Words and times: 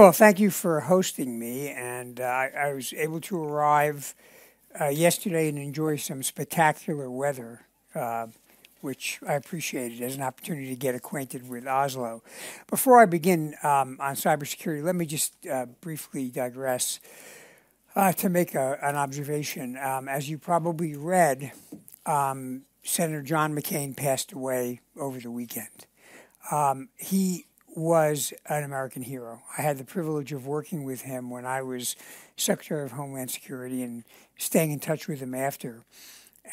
well, 0.00 0.12
thank 0.12 0.38
you 0.38 0.50
for 0.50 0.80
hosting 0.80 1.38
me. 1.38 1.70
And 1.70 2.20
uh, 2.20 2.24
I, 2.24 2.72
was 2.72 2.92
able 2.92 3.20
to 3.22 3.42
arrive 3.42 4.14
uh, 4.78 4.88
yesterday 4.88 5.48
and 5.48 5.58
enjoy 5.58 5.96
some 5.96 6.22
spectacular 6.22 7.10
weather, 7.10 7.62
uh, 7.94 8.26
which 8.82 9.18
I 9.26 9.34
appreciated 9.34 10.02
as 10.02 10.16
an 10.16 10.22
opportunity 10.22 10.68
to 10.68 10.76
get 10.76 10.94
acquainted 10.94 11.48
with 11.48 11.66
Oslo. 11.66 12.22
Before 12.68 13.00
I 13.00 13.06
begin 13.06 13.54
um, 13.62 13.96
on 14.00 14.16
cybersecurity, 14.16 14.82
let 14.82 14.96
me 14.96 15.06
just 15.06 15.34
uh, 15.46 15.66
briefly 15.80 16.28
digress 16.28 17.00
uh, 17.94 18.12
to 18.12 18.28
make 18.28 18.54
a, 18.54 18.78
an 18.82 18.96
observation. 18.96 19.78
Um, 19.78 20.08
as 20.08 20.28
you 20.28 20.36
probably 20.36 20.94
read, 20.94 21.52
um, 22.04 22.62
Senator 22.82 23.22
John 23.22 23.54
McCain 23.54 23.96
passed 23.96 24.32
away 24.32 24.80
over 24.98 25.18
the 25.18 25.30
weekend. 25.30 25.86
Um, 26.50 26.90
he 26.96 27.46
was 27.76 28.32
an 28.46 28.64
American 28.64 29.02
hero. 29.02 29.42
I 29.56 29.62
had 29.62 29.76
the 29.76 29.84
privilege 29.84 30.32
of 30.32 30.46
working 30.46 30.84
with 30.84 31.02
him 31.02 31.28
when 31.28 31.44
I 31.44 31.60
was 31.60 31.94
Secretary 32.36 32.82
of 32.82 32.92
Homeland 32.92 33.30
Security 33.30 33.82
and 33.82 34.02
staying 34.38 34.70
in 34.72 34.80
touch 34.80 35.06
with 35.06 35.20
him 35.20 35.34
after. 35.34 35.84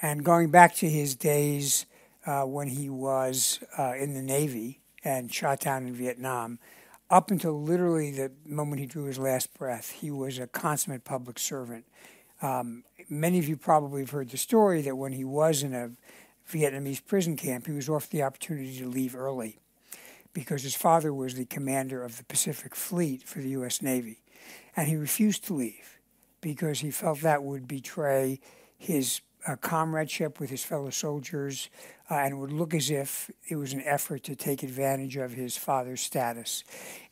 And 0.01 0.25
going 0.25 0.51
back 0.51 0.75
to 0.75 0.89
his 0.89 1.15
days 1.15 1.85
uh, 2.25 2.41
when 2.41 2.67
he 2.67 2.89
was 2.89 3.59
uh, 3.77 3.93
in 3.97 4.13
the 4.13 4.21
Navy 4.21 4.81
and 5.03 5.33
shot 5.33 5.61
down 5.61 5.87
in 5.87 5.93
Vietnam, 5.93 6.59
up 7.09 7.31
until 7.31 7.61
literally 7.61 8.11
the 8.11 8.31
moment 8.45 8.81
he 8.81 8.85
drew 8.85 9.05
his 9.05 9.19
last 9.19 9.53
breath, 9.53 9.91
he 9.91 10.11
was 10.11 10.39
a 10.39 10.47
consummate 10.47 11.05
public 11.05 11.39
servant. 11.39 11.85
Um, 12.41 12.83
many 13.09 13.39
of 13.39 13.47
you 13.47 13.55
probably 13.55 14.01
have 14.01 14.09
heard 14.09 14.29
the 14.29 14.37
story 14.37 14.81
that 14.81 14.97
when 14.97 15.13
he 15.13 15.23
was 15.23 15.63
in 15.63 15.73
a 15.73 15.91
Vietnamese 16.51 17.05
prison 17.05 17.37
camp, 17.37 17.67
he 17.67 17.71
was 17.71 17.87
offered 17.87 18.09
the 18.09 18.23
opportunity 18.23 18.77
to 18.79 18.87
leave 18.87 19.15
early 19.15 19.59
because 20.33 20.63
his 20.63 20.75
father 20.75 21.13
was 21.13 21.35
the 21.35 21.45
commander 21.45 22.03
of 22.03 22.17
the 22.17 22.23
Pacific 22.23 22.75
Fleet 22.75 23.23
for 23.23 23.39
the 23.39 23.49
U.S. 23.49 23.81
Navy. 23.81 24.19
And 24.75 24.87
he 24.87 24.95
refused 24.95 25.45
to 25.45 25.53
leave 25.53 25.99
because 26.41 26.79
he 26.79 26.91
felt 26.91 27.21
that 27.21 27.43
would 27.43 27.67
betray 27.67 28.39
his 28.77 29.21
uh, 29.47 29.55
comradeship 29.57 30.39
with 30.39 30.49
his 30.49 30.63
fellow 30.63 30.89
soldiers 30.89 31.69
uh, 32.09 32.15
and 32.15 32.39
would 32.39 32.51
look 32.51 32.73
as 32.73 32.89
if 32.89 33.29
it 33.47 33.55
was 33.55 33.73
an 33.73 33.81
effort 33.85 34.23
to 34.23 34.35
take 34.35 34.63
advantage 34.63 35.17
of 35.17 35.33
his 35.33 35.57
father's 35.57 36.01
status. 36.01 36.63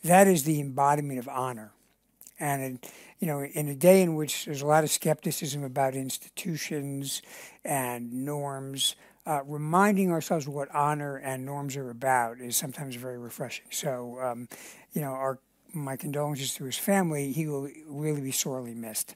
That 0.03 0.27
is 0.27 0.44
the 0.44 0.59
embodiment 0.59 1.19
of 1.19 1.27
honor. 1.27 1.72
And, 2.39 2.64
in, 2.64 2.80
you 3.19 3.27
know, 3.27 3.44
in 3.44 3.67
a 3.67 3.75
day 3.75 4.02
in 4.02 4.16
which 4.16 4.45
there's 4.45 4.61
a 4.61 4.67
lot 4.67 4.83
of 4.83 4.89
skepticism 4.89 5.64
about 5.64 5.94
institutions 5.94 7.22
and 7.64 8.11
norms, 8.25 8.95
uh, 9.25 9.41
reminding 9.45 10.11
ourselves 10.11 10.47
what 10.47 10.73
honor 10.73 11.17
and 11.17 11.45
norms 11.45 11.77
are 11.77 11.89
about 11.89 12.39
is 12.39 12.58
sometimes 12.58 12.95
very 12.95 13.17
refreshing. 13.17 13.66
So, 13.69 14.19
um, 14.22 14.47
you 14.94 15.02
know, 15.02 15.11
our 15.11 15.39
my 15.73 15.95
condolences 15.95 16.53
to 16.55 16.66
his 16.66 16.77
family. 16.77 17.31
He 17.31 17.47
will 17.47 17.69
really 17.88 18.22
be 18.22 18.31
sorely 18.31 18.73
missed. 18.73 19.16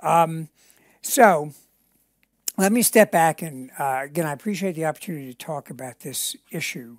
Um, 0.00 0.48
so, 1.00 1.52
let 2.58 2.72
me 2.72 2.82
step 2.82 3.10
back 3.10 3.42
and 3.42 3.70
uh, 3.78 4.00
again, 4.04 4.26
I 4.26 4.32
appreciate 4.32 4.74
the 4.74 4.84
opportunity 4.84 5.32
to 5.32 5.38
talk 5.38 5.70
about 5.70 6.00
this 6.00 6.36
issue, 6.50 6.98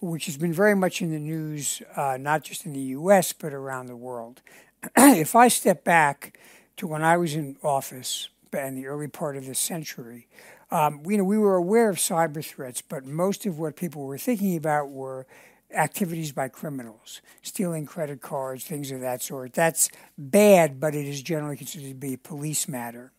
which 0.00 0.26
has 0.26 0.36
been 0.36 0.52
very 0.52 0.76
much 0.76 1.02
in 1.02 1.10
the 1.10 1.18
news, 1.18 1.82
uh, 1.96 2.16
not 2.20 2.44
just 2.44 2.64
in 2.64 2.72
the 2.72 2.80
U.S. 2.80 3.32
but 3.32 3.52
around 3.52 3.86
the 3.86 3.96
world. 3.96 4.40
if 4.96 5.34
I 5.34 5.48
step 5.48 5.84
back 5.84 6.38
to 6.76 6.86
when 6.86 7.02
I 7.02 7.16
was 7.16 7.34
in 7.34 7.56
office 7.62 8.28
in 8.52 8.74
the 8.74 8.86
early 8.86 9.08
part 9.08 9.36
of 9.36 9.46
this 9.46 9.58
century, 9.58 10.28
um, 10.72 11.02
you 11.06 11.18
know, 11.18 11.24
we 11.24 11.36
were 11.36 11.56
aware 11.56 11.90
of 11.90 11.98
cyber 11.98 12.42
threats, 12.42 12.80
but 12.80 13.04
most 13.04 13.44
of 13.44 13.58
what 13.58 13.76
people 13.76 14.04
were 14.04 14.16
thinking 14.16 14.56
about 14.56 14.88
were 14.88 15.26
activities 15.74 16.32
by 16.32 16.48
criminals, 16.48 17.20
stealing 17.42 17.84
credit 17.84 18.22
cards, 18.22 18.64
things 18.64 18.90
of 18.90 19.00
that 19.00 19.20
sort. 19.20 19.52
That's 19.52 19.90
bad, 20.16 20.80
but 20.80 20.94
it 20.94 21.06
is 21.06 21.20
generally 21.20 21.58
considered 21.58 21.88
to 21.88 21.94
be 21.94 22.14
a 22.14 22.18
police 22.18 22.68
matter. 22.68 23.12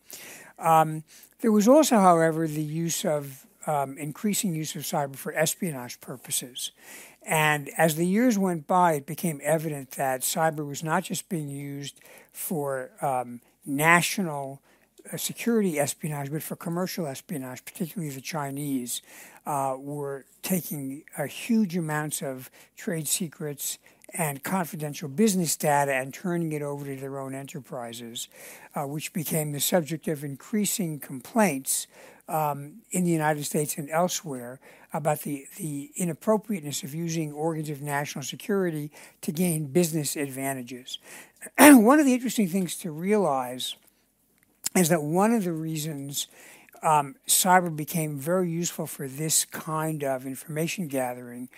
Um, 0.58 1.04
there 1.42 1.52
was 1.52 1.68
also, 1.68 1.98
however, 1.98 2.48
the 2.48 2.62
use 2.62 3.04
of 3.04 3.46
um, 3.68 3.98
increasing 3.98 4.56
use 4.56 4.74
of 4.74 4.82
cyber 4.82 5.14
for 5.14 5.32
espionage 5.32 6.00
purposes. 6.00 6.72
And 7.22 7.70
as 7.78 7.94
the 7.94 8.06
years 8.06 8.36
went 8.36 8.66
by, 8.66 8.94
it 8.94 9.06
became 9.06 9.40
evident 9.44 9.92
that 9.92 10.22
cyber 10.22 10.66
was 10.66 10.82
not 10.82 11.04
just 11.04 11.28
being 11.28 11.48
used 11.48 12.00
for 12.32 12.90
um, 13.00 13.40
national 13.64 14.60
security 15.16 15.78
espionage, 15.78 16.30
but 16.30 16.42
for 16.42 16.56
commercial 16.56 17.06
espionage, 17.06 17.64
particularly 17.64 18.12
the 18.12 18.20
Chinese, 18.20 19.02
uh, 19.46 19.76
were 19.78 20.24
taking 20.42 21.04
huge 21.28 21.76
amounts 21.76 22.22
of 22.22 22.50
trade 22.76 23.06
secrets 23.06 23.78
and 24.16 24.42
confidential 24.42 25.08
business 25.08 25.56
data 25.56 25.92
and 25.92 26.14
turning 26.14 26.52
it 26.52 26.62
over 26.62 26.84
to 26.84 26.96
their 26.96 27.18
own 27.18 27.34
enterprises, 27.34 28.28
uh, 28.74 28.82
which 28.82 29.12
became 29.12 29.52
the 29.52 29.60
subject 29.60 30.06
of 30.08 30.22
increasing 30.22 31.00
complaints 31.00 31.86
um, 32.28 32.76
in 32.90 33.04
the 33.04 33.10
United 33.10 33.44
States 33.44 33.76
and 33.76 33.90
elsewhere 33.90 34.60
about 34.92 35.20
the, 35.22 35.46
the 35.56 35.90
inappropriateness 35.96 36.82
of 36.82 36.94
using 36.94 37.32
organs 37.32 37.68
of 37.68 37.82
national 37.82 38.22
security 38.22 38.90
to 39.20 39.32
gain 39.32 39.66
business 39.66 40.16
advantages. 40.16 40.98
One 41.58 41.98
of 41.98 42.06
the 42.06 42.14
interesting 42.14 42.48
things 42.48 42.76
to 42.78 42.92
realize 42.92 43.74
is 44.74 44.88
that 44.88 45.02
one 45.02 45.32
of 45.32 45.44
the 45.44 45.52
reasons 45.52 46.26
um, 46.82 47.16
cyber 47.26 47.74
became 47.74 48.18
very 48.18 48.50
useful 48.50 48.86
for 48.86 49.08
this 49.08 49.44
kind 49.44 50.04
of 50.04 50.26
information 50.26 50.88
gathering 50.88 51.48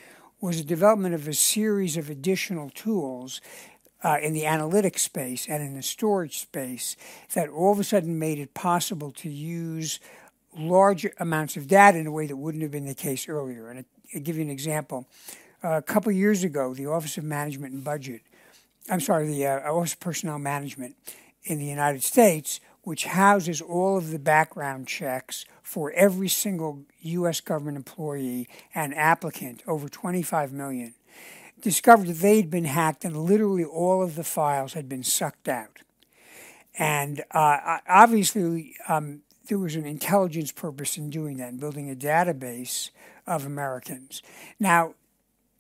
was 0.41 0.59
the 0.59 0.65
development 0.65 1.15
of 1.15 1.27
a 1.27 1.35
series 1.35 1.97
of 1.97 2.11
additional 2.11 2.71
tools 2.71 3.41
uh, 4.05 4.19
in 4.23 4.35
the 4.35 4.43
analytics 4.43 5.01
space 5.01 5.49
and 5.49 5.63
in 5.63 5.75
the 5.75 5.83
storage 5.83 6.39
space 6.39 6.97
that 7.35 7.49
all 7.49 7.73
of 7.73 7.81
a 7.81 7.85
sudden 7.85 8.19
made 8.19 8.39
it 8.39 8.55
possible 8.55 9.11
to 9.11 9.29
use 9.31 9.99
large 10.57 11.07
amounts 11.19 11.57
of 11.57 11.67
data 11.67 11.99
in 11.99 12.07
a 12.07 12.13
way 12.13 12.27
that 12.27 12.37
wouldn't 12.37 12.63
have 12.63 12.71
been 12.71 12.87
the 12.87 12.95
case 12.95 13.29
earlier. 13.29 13.69
And 13.69 13.85
I'll 14.15 14.21
give 14.21 14.37
you 14.37 14.43
an 14.43 14.51
example. 14.51 15.07
Uh, 15.65 15.79
a 15.79 15.83
couple 15.83 16.13
years 16.13 16.45
ago, 16.45 16.75
the 16.75 16.87
Office 16.87 17.19
of 17.19 17.25
Management 17.25 17.73
and 17.73 17.83
Budget, 17.83 18.21
I'm 18.91 19.01
sorry, 19.01 19.27
the 19.27 19.47
uh, 19.47 19.73
Office 19.73 19.95
of 19.95 20.01
Personnel 20.01 20.39
Management 20.39 20.95
in 21.45 21.59
the 21.59 21.67
United 21.67 22.03
States 22.03 22.61
which 22.87 23.07
houses 23.07 23.61
all 23.61 23.99
of 23.99 24.13
the 24.13 24.19
background 24.19 24.87
checks 24.87 25.45
for 25.61 25.91
every 25.95 26.29
single 26.29 26.85
U.S. 27.01 27.41
government 27.41 27.77
employee 27.77 28.49
and 28.77 28.95
applicant, 28.95 29.61
over 29.67 29.89
25 29.89 30.53
million, 30.53 30.95
discovered 31.61 32.07
that 32.07 32.19
they'd 32.19 32.49
been 32.49 32.65
hacked 32.65 33.05
and 33.05 33.17
literally 33.17 33.65
all 33.65 34.05
of 34.05 34.15
the 34.15 34.23
files 34.23 34.75
had 34.75 34.89
been 34.89 35.03
sucked 35.03 35.49
out. 35.49 35.81
And 36.79 37.25
uh, 37.33 37.79
obviously, 37.89 38.77
um, 38.89 39.23
there 39.49 39.59
was 39.59 39.75
an 39.75 39.85
intelligence 39.85 40.53
purpose 40.53 40.97
in 40.97 41.11
doing 41.11 41.39
that, 41.39 41.49
in 41.49 41.57
building 41.57 41.91
a 41.91 41.97
database 41.97 42.91
of 43.27 43.45
Americans. 43.45 44.23
Now, 44.61 44.95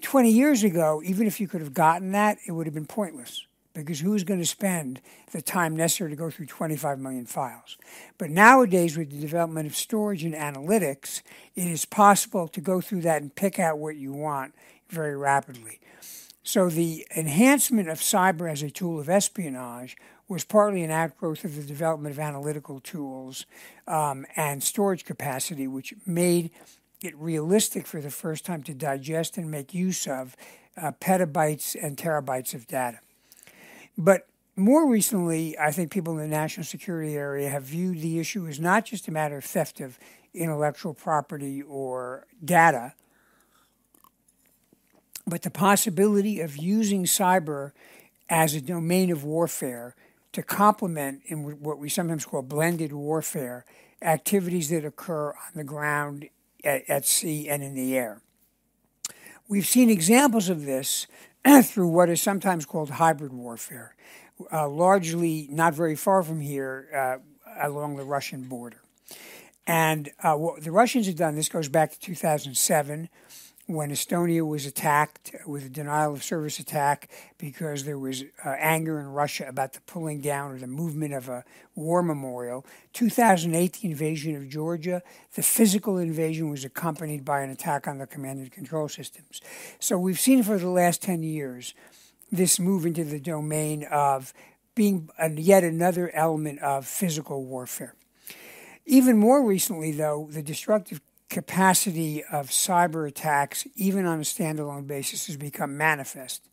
20 0.02 0.30
years 0.30 0.62
ago, 0.62 1.02
even 1.04 1.26
if 1.26 1.40
you 1.40 1.48
could 1.48 1.60
have 1.60 1.74
gotten 1.74 2.12
that, 2.12 2.38
it 2.46 2.52
would 2.52 2.68
have 2.68 2.74
been 2.74 2.86
pointless 2.86 3.45
because 3.80 4.00
who's 4.00 4.24
going 4.24 4.40
to 4.40 4.46
spend 4.46 5.00
the 5.32 5.42
time 5.42 5.76
necessary 5.76 6.10
to 6.10 6.16
go 6.16 6.30
through 6.30 6.46
25 6.46 6.98
million 6.98 7.26
files? 7.26 7.76
But 8.18 8.30
nowadays, 8.30 8.96
with 8.96 9.10
the 9.10 9.20
development 9.20 9.66
of 9.66 9.76
storage 9.76 10.24
and 10.24 10.34
analytics, 10.34 11.22
it 11.54 11.66
is 11.66 11.84
possible 11.84 12.48
to 12.48 12.60
go 12.60 12.80
through 12.80 13.02
that 13.02 13.22
and 13.22 13.34
pick 13.34 13.58
out 13.58 13.78
what 13.78 13.96
you 13.96 14.12
want 14.12 14.54
very 14.88 15.16
rapidly. 15.16 15.80
So, 16.42 16.70
the 16.70 17.06
enhancement 17.16 17.88
of 17.88 17.98
cyber 17.98 18.50
as 18.50 18.62
a 18.62 18.70
tool 18.70 19.00
of 19.00 19.08
espionage 19.08 19.96
was 20.28 20.44
partly 20.44 20.82
an 20.82 20.90
outgrowth 20.90 21.44
of 21.44 21.56
the 21.56 21.62
development 21.62 22.14
of 22.14 22.18
analytical 22.18 22.80
tools 22.80 23.46
um, 23.86 24.26
and 24.36 24.62
storage 24.62 25.04
capacity, 25.04 25.66
which 25.66 25.94
made 26.04 26.50
it 27.02 27.16
realistic 27.16 27.86
for 27.86 28.00
the 28.00 28.10
first 28.10 28.44
time 28.44 28.62
to 28.64 28.74
digest 28.74 29.36
and 29.36 29.50
make 29.50 29.74
use 29.74 30.06
of 30.06 30.36
uh, 30.76 30.92
petabytes 31.00 31.76
and 31.80 31.96
terabytes 31.96 32.54
of 32.54 32.66
data. 32.66 32.98
But 33.96 34.26
more 34.56 34.88
recently, 34.88 35.58
I 35.58 35.70
think 35.70 35.90
people 35.90 36.14
in 36.14 36.18
the 36.18 36.28
national 36.28 36.64
security 36.64 37.14
area 37.14 37.48
have 37.48 37.64
viewed 37.64 38.00
the 38.00 38.18
issue 38.18 38.46
as 38.46 38.58
not 38.58 38.84
just 38.84 39.08
a 39.08 39.12
matter 39.12 39.38
of 39.38 39.44
theft 39.44 39.80
of 39.80 39.98
intellectual 40.34 40.94
property 40.94 41.62
or 41.62 42.26
data, 42.44 42.94
but 45.26 45.42
the 45.42 45.50
possibility 45.50 46.40
of 46.40 46.56
using 46.56 47.04
cyber 47.04 47.72
as 48.28 48.54
a 48.54 48.60
domain 48.60 49.10
of 49.10 49.24
warfare 49.24 49.94
to 50.32 50.42
complement 50.42 51.22
in 51.26 51.60
what 51.60 51.78
we 51.78 51.88
sometimes 51.88 52.24
call 52.24 52.42
blended 52.42 52.92
warfare 52.92 53.64
activities 54.02 54.68
that 54.68 54.84
occur 54.84 55.30
on 55.30 55.52
the 55.54 55.64
ground, 55.64 56.28
at, 56.62 56.88
at 56.88 57.06
sea, 57.06 57.48
and 57.48 57.62
in 57.62 57.74
the 57.74 57.96
air. 57.96 58.20
We've 59.48 59.66
seen 59.66 59.90
examples 59.90 60.48
of 60.48 60.64
this 60.64 61.06
through 61.62 61.88
what 61.88 62.08
is 62.10 62.20
sometimes 62.20 62.66
called 62.66 62.90
hybrid 62.90 63.32
warfare, 63.32 63.94
uh, 64.52 64.68
largely 64.68 65.46
not 65.50 65.74
very 65.74 65.94
far 65.94 66.22
from 66.22 66.40
here 66.40 66.88
uh, 66.94 67.66
along 67.66 67.96
the 67.96 68.04
Russian 68.04 68.42
border. 68.42 68.80
And 69.66 70.10
uh, 70.22 70.34
what 70.34 70.62
the 70.62 70.70
Russians 70.70 71.06
have 71.06 71.16
done, 71.16 71.34
this 71.34 71.48
goes 71.48 71.68
back 71.68 71.92
to 71.92 72.00
2007, 72.00 73.08
when 73.66 73.90
Estonia 73.90 74.46
was 74.46 74.64
attacked 74.64 75.34
with 75.44 75.66
a 75.66 75.68
denial 75.68 76.12
of 76.12 76.22
service 76.22 76.60
attack 76.60 77.10
because 77.36 77.84
there 77.84 77.98
was 77.98 78.22
uh, 78.44 78.50
anger 78.58 79.00
in 79.00 79.06
Russia 79.06 79.46
about 79.48 79.72
the 79.72 79.80
pulling 79.82 80.20
down 80.20 80.52
or 80.52 80.58
the 80.58 80.68
movement 80.68 81.12
of 81.12 81.28
a 81.28 81.44
war 81.74 82.00
memorial. 82.00 82.64
2008, 82.92 83.72
the 83.72 83.90
invasion 83.90 84.36
of 84.36 84.48
Georgia, 84.48 85.02
the 85.34 85.42
physical 85.42 85.98
invasion 85.98 86.48
was 86.48 86.64
accompanied 86.64 87.24
by 87.24 87.40
an 87.40 87.50
attack 87.50 87.88
on 87.88 87.98
the 87.98 88.06
command 88.06 88.38
and 88.38 88.52
control 88.52 88.88
systems. 88.88 89.40
So 89.80 89.98
we've 89.98 90.20
seen 90.20 90.44
for 90.44 90.58
the 90.58 90.68
last 90.68 91.02
10 91.02 91.24
years 91.24 91.74
this 92.30 92.60
move 92.60 92.86
into 92.86 93.04
the 93.04 93.20
domain 93.20 93.84
of 93.90 94.32
being 94.76 95.08
yet 95.34 95.64
another 95.64 96.10
element 96.14 96.60
of 96.60 96.86
physical 96.86 97.44
warfare. 97.44 97.94
Even 98.84 99.16
more 99.16 99.44
recently, 99.44 99.90
though, 99.90 100.28
the 100.30 100.42
destructive 100.42 101.00
capacity 101.28 102.22
of 102.24 102.48
cyber 102.48 103.08
attacks, 103.08 103.66
even 103.74 104.06
on 104.06 104.18
a 104.18 104.22
standalone 104.22 104.86
basis, 104.86 105.26
has 105.26 105.36
become 105.36 105.76
manifest. 105.76 106.48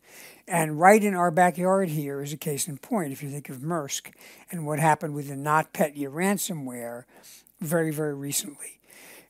And 0.46 0.78
right 0.78 1.02
in 1.02 1.14
our 1.14 1.30
backyard 1.30 1.88
here 1.88 2.20
is 2.22 2.32
a 2.32 2.36
case 2.36 2.68
in 2.68 2.78
point. 2.78 3.12
If 3.12 3.22
you 3.22 3.30
think 3.30 3.48
of 3.48 3.58
Maersk 3.58 4.12
and 4.50 4.66
what 4.66 4.78
happened 4.78 5.14
with 5.14 5.28
the 5.28 5.34
NotPetya 5.34 6.08
ransomware 6.08 7.04
very, 7.60 7.90
very 7.90 8.14
recently. 8.14 8.80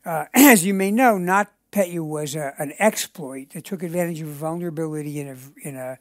Uh, 0.05 0.25
as 0.35 0.65
you 0.65 0.75
may 0.75 0.91
know, 0.91 1.15
NotPetya 1.15 2.01
was 2.01 2.35
a, 2.35 2.55
an 2.59 2.73
exploit 2.79 3.51
that 3.51 3.65
took 3.65 3.83
advantage 3.83 4.21
of 4.21 4.29
a 4.29 4.33
vulnerability 4.33 5.21
in 5.21 5.29
a, 5.29 5.69
in 5.69 5.77
a, 5.77 5.99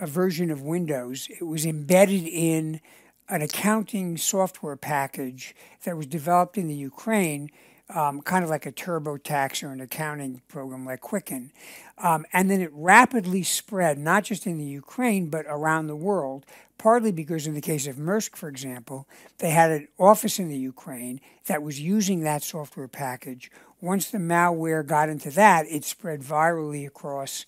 a 0.00 0.06
version 0.06 0.50
of 0.50 0.62
Windows. 0.62 1.28
It 1.28 1.44
was 1.44 1.66
embedded 1.66 2.24
in 2.24 2.80
an 3.28 3.42
accounting 3.42 4.16
software 4.16 4.76
package 4.76 5.54
that 5.84 5.96
was 5.96 6.06
developed 6.06 6.56
in 6.56 6.68
the 6.68 6.74
Ukraine 6.74 7.50
um, 7.94 8.20
kind 8.22 8.42
of 8.42 8.50
like 8.50 8.66
a 8.66 8.72
TurboTax 8.72 9.62
or 9.62 9.70
an 9.70 9.80
accounting 9.80 10.42
program 10.48 10.84
like 10.84 11.00
Quicken. 11.00 11.52
Um, 11.98 12.26
and 12.32 12.50
then 12.50 12.60
it 12.60 12.70
rapidly 12.72 13.42
spread, 13.42 13.98
not 13.98 14.24
just 14.24 14.46
in 14.46 14.58
the 14.58 14.64
Ukraine, 14.64 15.28
but 15.28 15.46
around 15.48 15.86
the 15.86 15.96
world, 15.96 16.44
partly 16.78 17.12
because 17.12 17.46
in 17.46 17.54
the 17.54 17.60
case 17.60 17.86
of 17.86 17.96
Maersk, 17.96 18.36
for 18.36 18.48
example, 18.48 19.06
they 19.38 19.50
had 19.50 19.70
an 19.70 19.88
office 19.98 20.38
in 20.38 20.48
the 20.48 20.58
Ukraine 20.58 21.20
that 21.46 21.62
was 21.62 21.80
using 21.80 22.20
that 22.20 22.42
software 22.42 22.88
package. 22.88 23.50
Once 23.80 24.10
the 24.10 24.18
malware 24.18 24.84
got 24.84 25.08
into 25.08 25.30
that, 25.30 25.66
it 25.66 25.84
spread 25.84 26.20
virally 26.20 26.86
across 26.86 27.46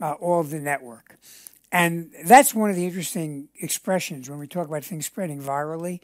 uh, 0.00 0.12
all 0.12 0.40
of 0.40 0.50
the 0.50 0.60
network. 0.60 1.18
And 1.70 2.12
that's 2.24 2.54
one 2.54 2.70
of 2.70 2.76
the 2.76 2.86
interesting 2.86 3.48
expressions 3.60 4.30
when 4.30 4.38
we 4.38 4.46
talk 4.46 4.68
about 4.68 4.84
things 4.84 5.06
spreading 5.06 5.42
virally, 5.42 6.00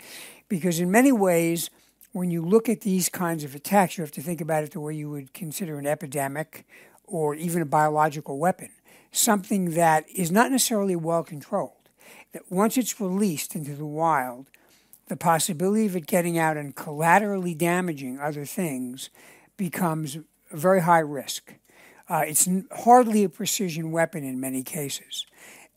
because 0.49 0.81
in 0.81 0.91
many 0.91 1.13
ways, 1.13 1.71
when 2.13 2.31
you 2.31 2.45
look 2.45 2.69
at 2.69 2.81
these 2.81 3.09
kinds 3.09 3.45
of 3.45 3.55
attacks, 3.55 3.97
you 3.97 4.03
have 4.03 4.13
to 4.13 4.23
think 4.23 4.41
about 4.41 4.65
it 4.65 4.73
the 4.73 4.81
way 4.81 4.95
you 4.95 5.11
would 5.11 5.33
consider 5.33 5.79
an 5.79 5.87
epidemic 5.87 6.67
or 7.05 7.35
even 7.35 7.63
a 7.63 7.67
biological 7.67 8.39
weapon, 8.39 8.71
something 9.13 9.73
that 9.73 10.09
is 10.09 10.31
not 10.31 10.51
necessarily 10.51 10.97
well 10.97 11.23
controlled. 11.23 11.89
That 12.33 12.43
once 12.51 12.77
it's 12.77 13.01
released 13.01 13.55
into 13.55 13.75
the 13.75 13.87
wild, 13.87 14.49
the 15.09 15.17
possibility 15.17 15.87
of 15.87 15.97
it 15.97 16.07
getting 16.07 16.39
out 16.39 16.57
and 16.57 16.75
collaterally 16.75 17.55
damaging 17.55 18.19
other 18.19 18.45
things 18.45 19.11
becomes 19.57 20.17
a 20.17 20.57
very 20.57 20.83
high 20.83 21.01
risk. 21.01 21.55
Uh, 22.09 22.23
it's 22.27 22.49
hardly 22.85 23.23
a 23.25 23.29
precision 23.29 23.93
weapon 23.93 24.25
in 24.25 24.41
many 24.41 24.63
cases. 24.63 25.27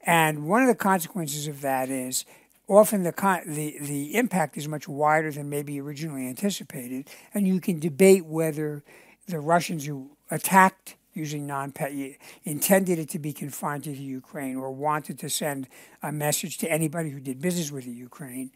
And 0.06 0.48
one 0.48 0.62
of 0.62 0.68
the 0.68 0.76
consequences 0.76 1.48
of 1.48 1.62
that 1.62 1.90
is 1.90 2.26
often 2.68 3.04
the, 3.04 3.12
the, 3.46 3.78
the 3.80 4.16
impact 4.16 4.58
is 4.58 4.68
much 4.68 4.88
wider 4.88 5.32
than 5.32 5.50
maybe 5.50 5.80
originally 5.80 6.28
anticipated, 6.28 7.10
and 7.34 7.48
you 7.48 7.60
can 7.60 7.80
debate 7.80 8.26
whether 8.26 8.84
the 9.28 9.40
Russians 9.40 9.86
who 9.86 10.12
attacked 10.32 10.96
using 11.14 11.48
NotPetya 11.48 12.18
intended 12.44 12.98
it 12.98 13.10
to 13.10 13.20
be 13.20 13.34
confined 13.34 13.84
to 13.84 13.92
the 13.92 14.02
Ukraine 14.02 14.56
or 14.56 14.72
wanted 14.72 15.20
to 15.20 15.30
send 15.30 15.68
a 16.02 16.12
message 16.12 16.58
to 16.60 16.72
anybody 16.72 17.12
who 17.12 17.20
did 17.20 17.42
business 17.42 17.72
with 17.72 17.86
the 17.86 17.92
Ukraine. 17.92 18.52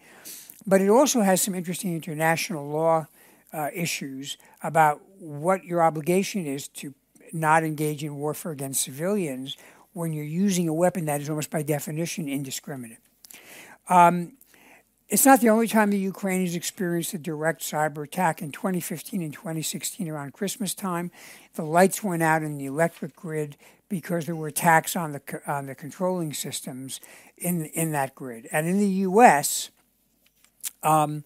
But 0.66 0.82
it 0.82 0.90
also 0.90 1.22
has 1.22 1.42
some 1.42 1.54
interesting 1.54 1.94
international 1.94 2.68
law 2.68 3.08
uh, 3.54 3.70
issues 3.74 4.38
about 4.64 5.02
what 5.20 5.64
your 5.64 5.82
obligation 5.84 6.46
is 6.46 6.68
to 6.70 6.94
not 7.32 7.64
engage 7.64 8.04
in 8.04 8.16
warfare 8.16 8.52
against 8.52 8.84
civilians 8.84 9.56
when 9.94 10.14
you're 10.14 10.26
using 10.26 10.68
a 10.68 10.74
weapon 10.74 11.06
that 11.06 11.22
is 11.22 11.30
almost 11.30 11.50
by 11.50 11.62
definition 11.62 12.28
indiscriminate. 12.28 13.00
Um, 13.90 14.34
it's 15.10 15.26
not 15.26 15.40
the 15.40 15.50
only 15.50 15.68
time 15.68 15.90
the 15.90 15.98
Ukraine 15.98 16.42
has 16.42 16.56
experienced 16.56 17.14
a 17.14 17.18
direct 17.18 17.62
cyber 17.62 18.04
attack. 18.04 18.42
In 18.42 18.52
2015 18.52 19.22
and 19.22 19.34
2016, 19.34 20.10
around 20.10 20.34
Christmas 20.34 20.74
time, 20.74 21.12
the 21.56 21.64
lights 21.64 22.04
went 22.04 22.22
out 22.22 22.44
in 22.44 22.58
the 22.58 22.66
electric 22.66 23.16
grid 23.16 23.56
because 23.88 24.26
there 24.26 24.36
were 24.36 24.48
attacks 24.48 24.98
on 24.98 25.14
the 25.14 25.42
on 25.48 25.66
the 25.68 25.76
controlling 25.76 26.34
systems 26.34 27.00
in 27.38 27.66
in 27.68 27.94
that 27.94 28.16
grid. 28.16 28.50
And 28.52 28.68
in 28.68 28.80
the 28.80 28.90
U.S., 28.90 29.70
um, 30.84 31.24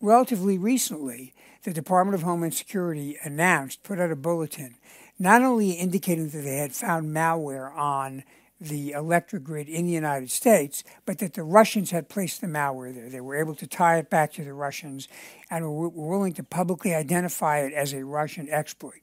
relatively 0.00 0.56
recently, 0.56 1.34
the 1.64 1.72
Department 1.72 2.14
of 2.14 2.22
Homeland 2.22 2.54
Security 2.54 3.18
announced, 3.24 3.82
put 3.82 3.98
out 3.98 4.12
a 4.12 4.16
bulletin, 4.16 4.76
not 5.18 5.42
only 5.42 5.72
indicating 5.72 6.28
that 6.28 6.42
they 6.42 6.58
had 6.58 6.72
found 6.72 7.12
malware 7.12 7.76
on 7.76 8.22
the 8.60 8.92
electric 8.92 9.44
grid 9.44 9.68
in 9.68 9.86
the 9.86 9.92
United 9.92 10.30
States, 10.30 10.82
but 11.04 11.18
that 11.18 11.34
the 11.34 11.42
Russians 11.42 11.90
had 11.90 12.08
placed 12.08 12.40
the 12.40 12.46
malware 12.46 12.94
there. 12.94 13.10
They 13.10 13.20
were 13.20 13.36
able 13.36 13.54
to 13.56 13.66
tie 13.66 13.98
it 13.98 14.08
back 14.08 14.32
to 14.34 14.44
the 14.44 14.54
Russians 14.54 15.08
and 15.50 15.64
were 15.64 15.88
willing 15.88 16.32
to 16.34 16.42
publicly 16.42 16.94
identify 16.94 17.58
it 17.58 17.72
as 17.72 17.92
a 17.92 18.04
Russian 18.04 18.48
exploit. 18.48 19.00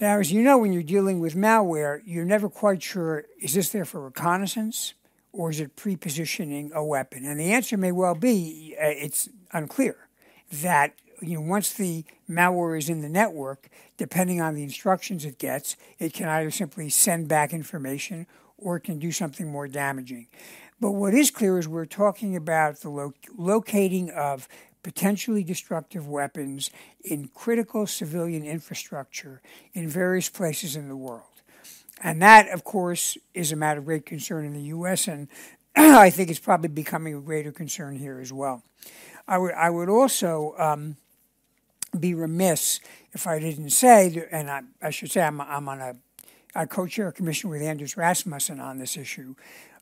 Now, 0.00 0.18
as 0.18 0.32
you 0.32 0.42
know, 0.42 0.56
when 0.58 0.72
you're 0.72 0.82
dealing 0.82 1.20
with 1.20 1.34
malware, 1.34 2.00
you're 2.06 2.24
never 2.24 2.48
quite 2.48 2.82
sure 2.82 3.24
is 3.40 3.54
this 3.54 3.70
there 3.70 3.84
for 3.84 4.00
reconnaissance 4.00 4.94
or 5.32 5.50
is 5.50 5.60
it 5.60 5.76
pre-positioning 5.76 6.72
a 6.74 6.82
weapon? 6.82 7.24
And 7.24 7.38
the 7.38 7.52
answer 7.52 7.76
may 7.76 7.92
well 7.92 8.14
be 8.14 8.74
uh, 8.80 8.86
it's 8.86 9.28
unclear. 9.52 10.08
That 10.50 10.94
you 11.20 11.34
know, 11.34 11.40
once 11.40 11.72
the 11.72 12.04
malware 12.28 12.78
is 12.78 12.88
in 12.88 13.02
the 13.02 13.08
network, 13.08 13.68
depending 13.96 14.40
on 14.40 14.54
the 14.54 14.62
instructions 14.62 15.24
it 15.24 15.38
gets, 15.38 15.76
it 15.98 16.12
can 16.12 16.28
either 16.28 16.50
simply 16.50 16.88
send 16.88 17.28
back 17.28 17.52
information 17.52 18.26
or 18.56 18.76
it 18.76 18.80
can 18.80 18.98
do 18.98 19.12
something 19.12 19.50
more 19.50 19.68
damaging. 19.68 20.26
But 20.80 20.92
what 20.92 21.14
is 21.14 21.30
clear 21.30 21.58
is 21.58 21.68
we're 21.68 21.84
talking 21.84 22.36
about 22.36 22.80
the 22.80 22.88
lo- 22.88 23.14
locating 23.36 24.10
of 24.10 24.48
potentially 24.82 25.44
destructive 25.44 26.08
weapons 26.08 26.70
in 27.04 27.28
critical 27.34 27.86
civilian 27.86 28.44
infrastructure 28.44 29.42
in 29.74 29.88
various 29.88 30.30
places 30.30 30.76
in 30.76 30.88
the 30.88 30.96
world. 30.96 31.24
And 32.02 32.22
that, 32.22 32.48
of 32.48 32.64
course, 32.64 33.18
is 33.34 33.52
a 33.52 33.56
matter 33.56 33.80
of 33.80 33.84
great 33.84 34.06
concern 34.06 34.46
in 34.46 34.54
the 34.54 34.62
U.S., 34.62 35.06
and 35.06 35.28
I 35.76 36.08
think 36.08 36.30
it's 36.30 36.38
probably 36.38 36.68
becoming 36.68 37.14
a 37.14 37.20
greater 37.20 37.52
concern 37.52 37.96
here 37.96 38.18
as 38.20 38.32
well. 38.32 38.62
I 39.28 39.36
would, 39.36 39.52
I 39.52 39.68
would 39.68 39.90
also 39.90 40.54
um, 40.58 40.96
be 41.98 42.14
remiss 42.14 42.80
if 43.12 43.26
I 43.26 43.38
didn't 43.38 43.70
say, 43.70 44.26
and 44.30 44.50
I, 44.50 44.62
I 44.80 44.90
should 44.90 45.10
say 45.10 45.22
I'm, 45.22 45.40
I'm 45.40 45.68
on 45.68 45.80
a, 45.80 45.96
I 46.54 46.66
co-chair 46.66 47.08
a 47.08 47.12
commission 47.12 47.50
with 47.50 47.62
Anders 47.62 47.96
Rasmussen 47.96 48.60
on 48.60 48.78
this 48.78 48.96
issue. 48.96 49.34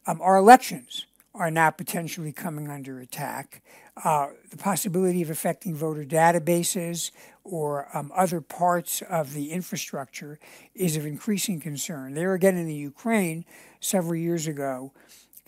Um, 0.06 0.20
our 0.20 0.36
elections 0.36 1.06
are 1.34 1.50
now 1.50 1.70
potentially 1.70 2.32
coming 2.32 2.68
under 2.68 2.98
attack. 3.00 3.62
Uh, 4.02 4.28
the 4.50 4.56
possibility 4.56 5.22
of 5.22 5.30
affecting 5.30 5.74
voter 5.74 6.04
databases 6.04 7.10
or 7.44 7.88
um, 7.96 8.12
other 8.14 8.40
parts 8.40 9.02
of 9.02 9.34
the 9.34 9.50
infrastructure 9.50 10.38
is 10.74 10.96
of 10.96 11.04
increasing 11.04 11.60
concern. 11.60 12.14
There 12.14 12.34
again 12.34 12.56
in 12.56 12.66
the 12.66 12.74
Ukraine 12.74 13.44
several 13.80 14.16
years 14.16 14.46
ago, 14.46 14.92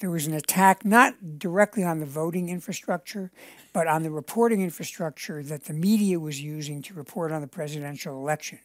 there 0.01 0.11
was 0.11 0.27
an 0.27 0.35
attack 0.35 0.85
not 0.85 1.39
directly 1.39 1.85
on 1.85 2.01
the 2.01 2.07
voting 2.07 2.49
infrastructure, 2.49 3.31
but 3.73 3.87
on 3.87 4.03
the 4.03 4.11
reporting 4.11 4.63
infrastructure 4.63 5.43
that 5.43 5.67
the 5.67 5.75
media 5.75 6.19
was 6.19 6.41
using 6.41 6.83
to 6.83 6.95
report 6.95 7.31
on 7.31 7.43
the 7.43 7.47
presidential 7.47 8.17
election. 8.17 8.59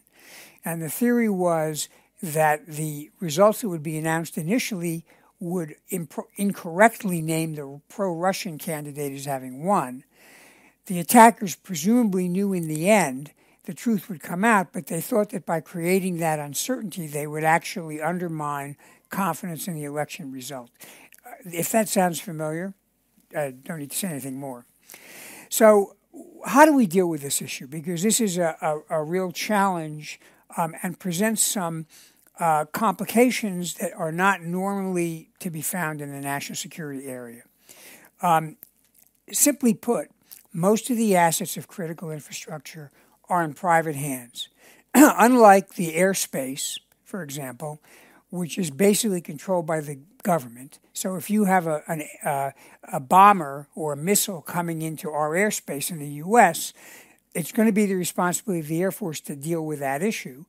And 0.63 0.81
the 0.81 0.89
theory 0.89 1.29
was 1.29 1.89
that 2.23 2.65
the 2.65 3.11
results 3.19 3.61
that 3.61 3.69
would 3.69 3.83
be 3.83 3.97
announced 3.97 4.37
initially 4.37 5.05
would 5.39 5.75
imp- 5.89 6.29
incorrectly 6.37 7.21
name 7.21 7.55
the 7.55 7.81
pro 7.89 8.13
Russian 8.13 8.57
candidate 8.57 9.11
as 9.11 9.25
having 9.25 9.65
won. 9.65 10.05
The 10.85 10.99
attackers 10.99 11.55
presumably 11.55 12.29
knew 12.29 12.53
in 12.53 12.67
the 12.69 12.89
end 12.89 13.31
the 13.65 13.73
truth 13.73 14.07
would 14.07 14.21
come 14.21 14.45
out, 14.45 14.71
but 14.71 14.87
they 14.87 15.01
thought 15.01 15.31
that 15.31 15.45
by 15.45 15.59
creating 15.59 16.17
that 16.17 16.39
uncertainty, 16.39 17.07
they 17.07 17.27
would 17.27 17.43
actually 17.43 18.01
undermine 18.01 18.77
confidence 19.09 19.67
in 19.67 19.75
the 19.75 19.83
election 19.83 20.31
result. 20.31 20.69
Uh, 21.25 21.31
if 21.45 21.71
that 21.71 21.89
sounds 21.89 22.19
familiar, 22.19 22.73
I 23.35 23.51
don't 23.51 23.79
need 23.79 23.91
to 23.91 23.97
say 23.97 24.09
anything 24.09 24.39
more. 24.39 24.65
So, 25.49 25.95
how 26.45 26.65
do 26.65 26.73
we 26.73 26.85
deal 26.85 27.07
with 27.07 27.21
this 27.21 27.41
issue? 27.41 27.67
Because 27.67 28.03
this 28.03 28.21
is 28.21 28.37
a, 28.37 28.55
a, 28.61 28.99
a 28.99 29.03
real 29.03 29.31
challenge 29.31 30.19
um, 30.57 30.75
and 30.83 30.99
presents 30.99 31.43
some 31.43 31.87
uh, 32.39 32.65
complications 32.65 33.75
that 33.75 33.93
are 33.93 34.11
not 34.11 34.41
normally 34.41 35.29
to 35.39 35.49
be 35.49 35.61
found 35.61 36.01
in 36.01 36.11
the 36.11 36.21
national 36.21 36.55
security 36.55 37.07
area. 37.07 37.43
Um, 38.21 38.57
simply 39.31 39.73
put, 39.73 40.09
most 40.53 40.89
of 40.89 40.97
the 40.97 41.15
assets 41.15 41.57
of 41.57 41.67
critical 41.67 42.11
infrastructure 42.11 42.91
are 43.27 43.43
in 43.43 43.53
private 43.53 43.95
hands. 43.95 44.49
unlike 44.93 45.75
the 45.75 45.93
airspace, 45.95 46.79
for 47.03 47.21
example, 47.21 47.81
which 48.29 48.57
is 48.57 48.71
basically 48.71 49.21
controlled 49.21 49.65
by 49.65 49.79
the 49.79 49.99
government. 50.23 50.79
So 50.93 51.15
if 51.15 51.29
you 51.29 51.45
have 51.45 51.67
a, 51.67 51.83
an, 51.87 52.03
uh, 52.23 52.51
a 52.91 52.99
bomber 52.99 53.67
or 53.75 53.93
a 53.93 53.97
missile 53.97 54.41
coming 54.41 54.81
into 54.81 55.09
our 55.09 55.31
airspace 55.31 55.91
in 55.91 55.99
the 55.99 56.07
U.S., 56.07 56.73
it's 57.33 57.51
going 57.51 57.67
to 57.67 57.73
be 57.73 57.85
the 57.85 57.95
responsibility 57.95 58.61
of 58.61 58.67
the 58.67 58.81
Air 58.81 58.91
Force 58.91 59.19
to 59.21 59.35
deal 59.35 59.65
with 59.65 59.79
that 59.79 60.01
issue. 60.01 60.45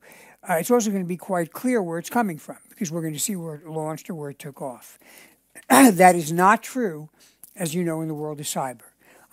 Uh, 0.47 0.53
it's 0.53 0.71
also 0.71 0.89
going 0.89 1.03
to 1.03 1.07
be 1.07 1.17
quite 1.17 1.51
clear 1.51 1.83
where 1.83 1.99
it's 1.99 2.09
coming 2.09 2.37
from 2.37 2.57
because 2.69 2.91
we're 2.91 3.01
going 3.01 3.13
to 3.13 3.19
see 3.19 3.35
where 3.35 3.55
it 3.55 3.67
launched 3.67 4.09
or 4.09 4.15
where 4.15 4.29
it 4.29 4.39
took 4.39 4.61
off. 4.61 4.97
that 5.69 6.15
is 6.15 6.31
not 6.31 6.63
true, 6.63 7.09
as 7.55 7.75
you 7.75 7.83
know, 7.83 8.01
in 8.01 8.07
the 8.07 8.13
world 8.13 8.39
of 8.39 8.45
cyber. 8.45 8.81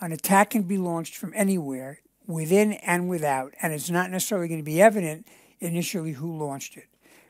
An 0.01 0.11
attack 0.11 0.49
can 0.51 0.63
be 0.63 0.77
launched 0.77 1.15
from 1.15 1.31
anywhere, 1.35 1.99
within 2.27 2.73
and 2.73 3.07
without, 3.07 3.53
and 3.61 3.73
it's 3.73 3.89
not 3.89 4.11
necessarily 4.11 4.47
going 4.47 4.59
to 4.59 4.65
be 4.65 4.81
evident 4.81 5.27
initially 5.59 6.13
who 6.13 6.37
launched 6.37 6.77
it. 6.77 6.87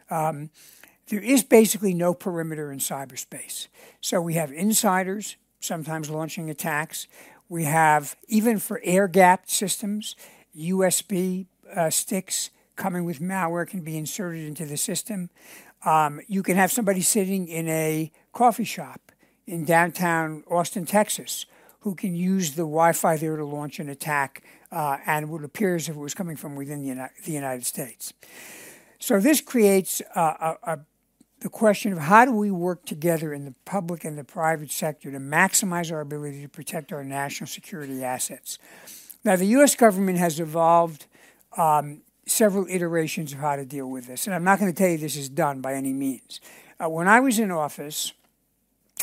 Um, 0.10 0.50
there 1.10 1.22
is 1.22 1.44
basically 1.44 1.94
no 1.94 2.14
perimeter 2.14 2.72
in 2.72 2.80
cyberspace. 2.80 3.68
So 4.02 4.22
we 4.22 4.34
have 4.36 4.52
insiders 4.52 5.38
sometimes 5.60 6.10
launching 6.10 6.50
attacks. 6.50 7.08
We 7.50 7.66
have, 7.66 8.16
even 8.28 8.60
for 8.60 8.82
air 8.84 9.08
gapped 9.08 9.50
systems, 9.50 10.16
USB 10.58 11.48
uh, 11.76 11.90
sticks 11.90 12.50
coming 12.76 13.06
with 13.06 13.20
malware 13.20 13.68
can 13.68 13.82
be 13.82 13.98
inserted 13.98 14.46
into 14.46 14.66
the 14.66 14.78
system. 14.78 15.30
Um, 15.86 16.22
you 16.28 16.44
can 16.44 16.56
have 16.56 16.72
somebody 16.72 17.02
sitting 17.02 17.48
in 17.48 17.68
a 17.68 18.12
coffee 18.34 18.64
shop 18.64 19.12
in 19.46 19.66
downtown 19.66 20.44
Austin, 20.50 20.86
Texas, 20.86 21.46
who 21.82 21.94
can 21.94 22.16
use 22.16 22.52
the 22.52 22.64
Wi 22.64 22.94
Fi 22.94 23.16
there 23.18 23.36
to 23.36 23.46
launch 23.46 23.80
an 23.80 23.90
attack, 23.90 24.44
uh, 24.72 24.98
and 25.06 25.26
it 25.26 25.30
would 25.30 25.44
appear 25.44 25.76
as 25.76 25.88
if 25.88 25.96
it 25.96 26.00
was 26.00 26.16
coming 26.16 26.36
from 26.36 26.56
within 26.56 26.84
the, 26.84 27.32
United 27.32 27.66
States. 27.66 28.14
So 29.00 29.20
this 29.20 29.40
creates 29.40 30.02
a, 30.16 30.56
a, 30.64 30.80
the 31.46 31.50
question 31.50 31.94
of 31.94 32.00
how 32.00 32.26
do 32.26 32.32
we 32.32 32.50
work 32.50 32.84
together 32.86 33.32
in 33.32 33.46
the 33.46 33.54
public 33.66 34.04
and 34.04 34.18
the 34.18 34.24
private 34.24 34.72
sector 34.72 35.12
to 35.12 35.20
maximize 35.20 35.92
our 35.92 36.02
ability 36.02 36.42
to 36.42 36.50
protect 36.50 36.92
our 36.92 37.04
national 37.04 37.46
security 37.46 38.04
assets. 38.04 38.58
Now, 39.24 39.36
the 39.36 39.46
U.S. 39.58 39.76
government 39.76 40.18
has 40.18 40.40
evolved 40.40 41.06
um, 41.56 42.02
several 42.26 42.66
iterations 42.68 43.32
of 43.32 43.38
how 43.38 43.58
to 43.58 43.64
deal 43.64 43.86
with 43.86 44.08
this, 44.08 44.26
and 44.26 44.34
I'm 44.34 44.44
not 44.44 44.58
going 44.58 44.74
to 44.74 44.76
tell 44.76 44.90
you 44.90 44.98
this 44.98 45.16
is 45.16 45.30
done 45.30 45.62
by 45.62 45.76
any 45.76 45.94
means. 45.94 46.42
Uh, 46.84 46.90
when 46.90 47.08
I 47.08 47.20
was 47.20 47.38
in 47.38 47.52
office, 47.52 48.14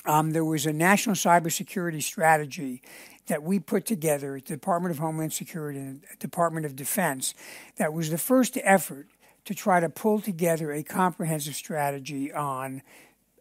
um, 0.04 0.32
there 0.32 0.44
was 0.44 0.66
a 0.66 0.72
national 0.72 1.14
cybersecurity 1.14 2.02
strategy 2.02 2.82
that 3.28 3.44
we 3.44 3.61
put 3.61 3.87
together 3.87 4.34
at 4.34 4.46
the 4.46 4.54
Department 4.54 4.92
of 4.92 4.99
Homeland 4.99 5.32
Security 5.32 5.78
and 5.78 6.02
the 6.11 6.16
Department 6.16 6.66
of 6.66 6.75
Defense 6.75 7.34
that 7.76 7.92
was 7.92 8.11
the 8.11 8.18
first 8.18 8.58
effort 8.64 9.06
to 9.44 9.54
try 9.54 9.80
to 9.80 9.88
pull 9.88 10.20
together 10.20 10.72
a 10.72 10.82
comprehensive 10.82 11.54
strategy 11.54 12.32
on 12.32 12.82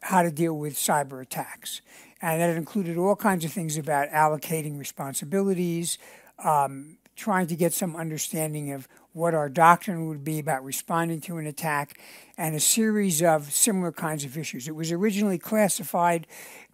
how 0.01 0.23
to 0.23 0.31
deal 0.31 0.53
with 0.53 0.73
cyber 0.73 1.21
attacks. 1.21 1.81
And 2.21 2.41
that 2.41 2.49
included 2.55 2.97
all 2.97 3.15
kinds 3.15 3.45
of 3.45 3.51
things 3.51 3.77
about 3.77 4.09
allocating 4.09 4.77
responsibilities, 4.77 5.97
um, 6.43 6.97
trying 7.15 7.47
to 7.47 7.55
get 7.55 7.73
some 7.73 7.95
understanding 7.95 8.71
of 8.71 8.87
what 9.13 9.33
our 9.33 9.49
doctrine 9.49 10.07
would 10.07 10.23
be 10.23 10.39
about 10.39 10.63
responding 10.63 11.19
to 11.21 11.37
an 11.37 11.45
attack, 11.45 11.99
and 12.37 12.55
a 12.55 12.59
series 12.59 13.21
of 13.21 13.51
similar 13.51 13.91
kinds 13.91 14.23
of 14.23 14.37
issues. 14.37 14.67
It 14.67 14.75
was 14.75 14.91
originally 14.91 15.37
classified, 15.37 16.25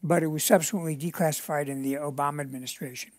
but 0.04 0.24
it 0.24 0.28
was 0.28 0.44
subsequently 0.44 0.96
declassified 0.96 1.68
in 1.68 1.82
the 1.82 1.96
Obama 1.96 2.42
administration. 2.42 3.12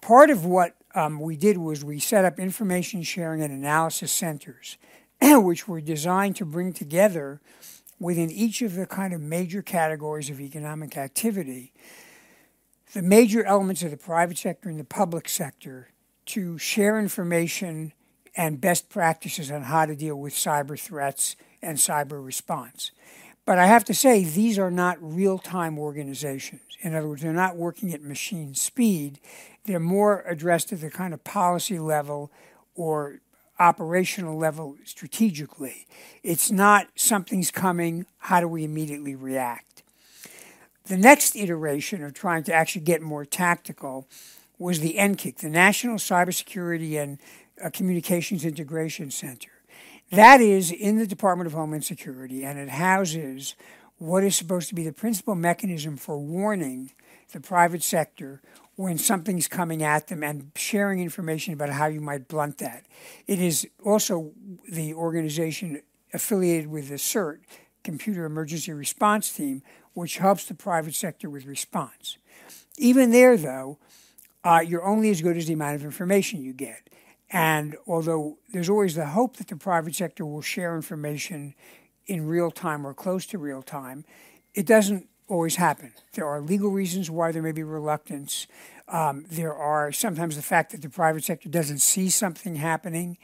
Part 0.00 0.30
of 0.30 0.44
what 0.44 0.74
um, 0.94 1.20
we 1.20 1.36
did 1.36 1.58
was 1.58 1.84
we 1.84 2.00
set 2.00 2.24
up 2.24 2.38
information 2.38 3.02
sharing 3.02 3.42
and 3.42 3.52
analysis 3.52 4.10
centers 4.10 4.78
which 5.42 5.68
were 5.68 5.80
designed 5.80 6.36
to 6.36 6.44
bring 6.44 6.72
together 6.72 7.40
within 7.98 8.30
each 8.30 8.62
of 8.62 8.74
the 8.74 8.86
kind 8.86 9.12
of 9.12 9.20
major 9.20 9.62
categories 9.62 10.30
of 10.30 10.40
economic 10.40 10.96
activity 10.96 11.72
the 12.92 13.02
major 13.02 13.44
elements 13.44 13.82
of 13.82 13.90
the 13.90 13.96
private 13.96 14.38
sector 14.38 14.68
and 14.68 14.80
the 14.80 14.84
public 14.84 15.28
sector 15.28 15.88
to 16.26 16.58
share 16.58 16.98
information 16.98 17.92
and 18.36 18.60
best 18.60 18.88
practices 18.88 19.50
on 19.50 19.62
how 19.62 19.84
to 19.84 19.96
deal 19.96 20.16
with 20.16 20.32
cyber 20.32 20.78
threats 20.78 21.36
and 21.60 21.78
cyber 21.78 22.24
response. 22.24 22.90
But 23.44 23.58
I 23.58 23.66
have 23.66 23.84
to 23.84 23.94
say, 23.94 24.24
these 24.24 24.58
are 24.58 24.70
not 24.70 24.98
real 25.00 25.38
time 25.38 25.78
organizations. 25.78 26.60
In 26.80 26.94
other 26.94 27.08
words, 27.08 27.22
they're 27.22 27.32
not 27.32 27.56
working 27.56 27.92
at 27.92 28.02
machine 28.02 28.54
speed. 28.54 29.20
They're 29.64 29.80
more 29.80 30.22
addressed 30.22 30.72
at 30.72 30.80
the 30.80 30.90
kind 30.90 31.12
of 31.12 31.24
policy 31.24 31.78
level 31.78 32.30
or 32.74 33.20
operational 33.58 34.36
level 34.36 34.76
strategically. 34.84 35.86
It's 36.22 36.50
not 36.50 36.88
something's 36.94 37.50
coming, 37.50 38.06
how 38.18 38.40
do 38.40 38.48
we 38.48 38.64
immediately 38.64 39.14
react? 39.14 39.82
The 40.86 40.96
next 40.96 41.36
iteration 41.36 42.02
of 42.02 42.14
trying 42.14 42.44
to 42.44 42.52
actually 42.52 42.82
get 42.82 43.02
more 43.02 43.24
tactical 43.24 44.08
was 44.58 44.80
the 44.80 44.94
NCIC, 44.94 45.36
the 45.36 45.50
National 45.50 45.96
Cybersecurity 45.96 47.00
and 47.00 47.18
uh, 47.62 47.70
Communications 47.70 48.44
Integration 48.44 49.10
Center. 49.10 49.50
That 50.10 50.40
is 50.40 50.72
in 50.72 50.96
the 50.96 51.06
Department 51.06 51.46
of 51.46 51.52
Homeland 51.52 51.84
Security, 51.84 52.44
and 52.44 52.58
it 52.58 52.70
houses 52.70 53.54
what 53.98 54.24
is 54.24 54.36
supposed 54.36 54.68
to 54.68 54.74
be 54.74 54.84
the 54.84 54.92
principal 54.92 55.34
mechanism 55.34 55.96
for 55.96 56.18
warning 56.18 56.90
the 57.32 57.40
private 57.40 57.82
sector 57.82 58.40
when 58.76 58.96
something's 58.96 59.48
coming 59.48 59.82
at 59.82 60.06
them 60.06 60.22
and 60.22 60.52
sharing 60.54 61.00
information 61.00 61.52
about 61.52 61.70
how 61.70 61.86
you 61.86 62.00
might 62.00 62.28
blunt 62.28 62.58
that. 62.58 62.86
It 63.26 63.40
is 63.40 63.66
also 63.84 64.32
the 64.70 64.94
organization 64.94 65.82
affiliated 66.12 66.68
with 66.68 66.88
the 66.88 66.94
CERT, 66.94 67.40
Computer 67.82 68.24
Emergency 68.24 68.72
Response 68.72 69.32
Team, 69.32 69.62
which 69.94 70.18
helps 70.18 70.44
the 70.44 70.54
private 70.54 70.94
sector 70.94 71.28
with 71.28 71.44
response. 71.44 72.18
Even 72.76 73.10
there, 73.10 73.36
though, 73.36 73.78
uh, 74.44 74.60
you're 74.64 74.84
only 74.84 75.10
as 75.10 75.22
good 75.22 75.36
as 75.36 75.46
the 75.46 75.54
amount 75.54 75.74
of 75.74 75.84
information 75.84 76.40
you 76.40 76.52
get. 76.52 76.88
And 77.30 77.76
although 77.86 78.38
there's 78.52 78.70
always 78.70 78.94
the 78.94 79.06
hope 79.06 79.36
that 79.36 79.48
the 79.48 79.56
private 79.56 79.94
sector 79.94 80.24
will 80.24 80.40
share 80.40 80.76
information 80.76 81.54
in 82.08 82.26
real 82.26 82.50
time 82.50 82.86
or 82.86 82.94
close 82.94 83.26
to 83.26 83.38
real 83.38 83.62
time, 83.62 84.04
it 84.54 84.66
doesn't 84.66 85.06
always 85.28 85.56
happen. 85.56 85.92
There 86.14 86.26
are 86.26 86.40
legal 86.40 86.70
reasons 86.70 87.10
why 87.10 87.30
there 87.30 87.42
may 87.42 87.52
be 87.52 87.62
reluctance. 87.62 88.46
Um, 88.88 89.26
there 89.30 89.54
are 89.54 89.92
sometimes 89.92 90.36
the 90.36 90.42
fact 90.42 90.72
that 90.72 90.82
the 90.82 90.88
private 90.88 91.24
sector 91.24 91.48
doesn't 91.48 91.78
see 91.78 92.08
something 92.08 92.56
happening. 92.56 93.18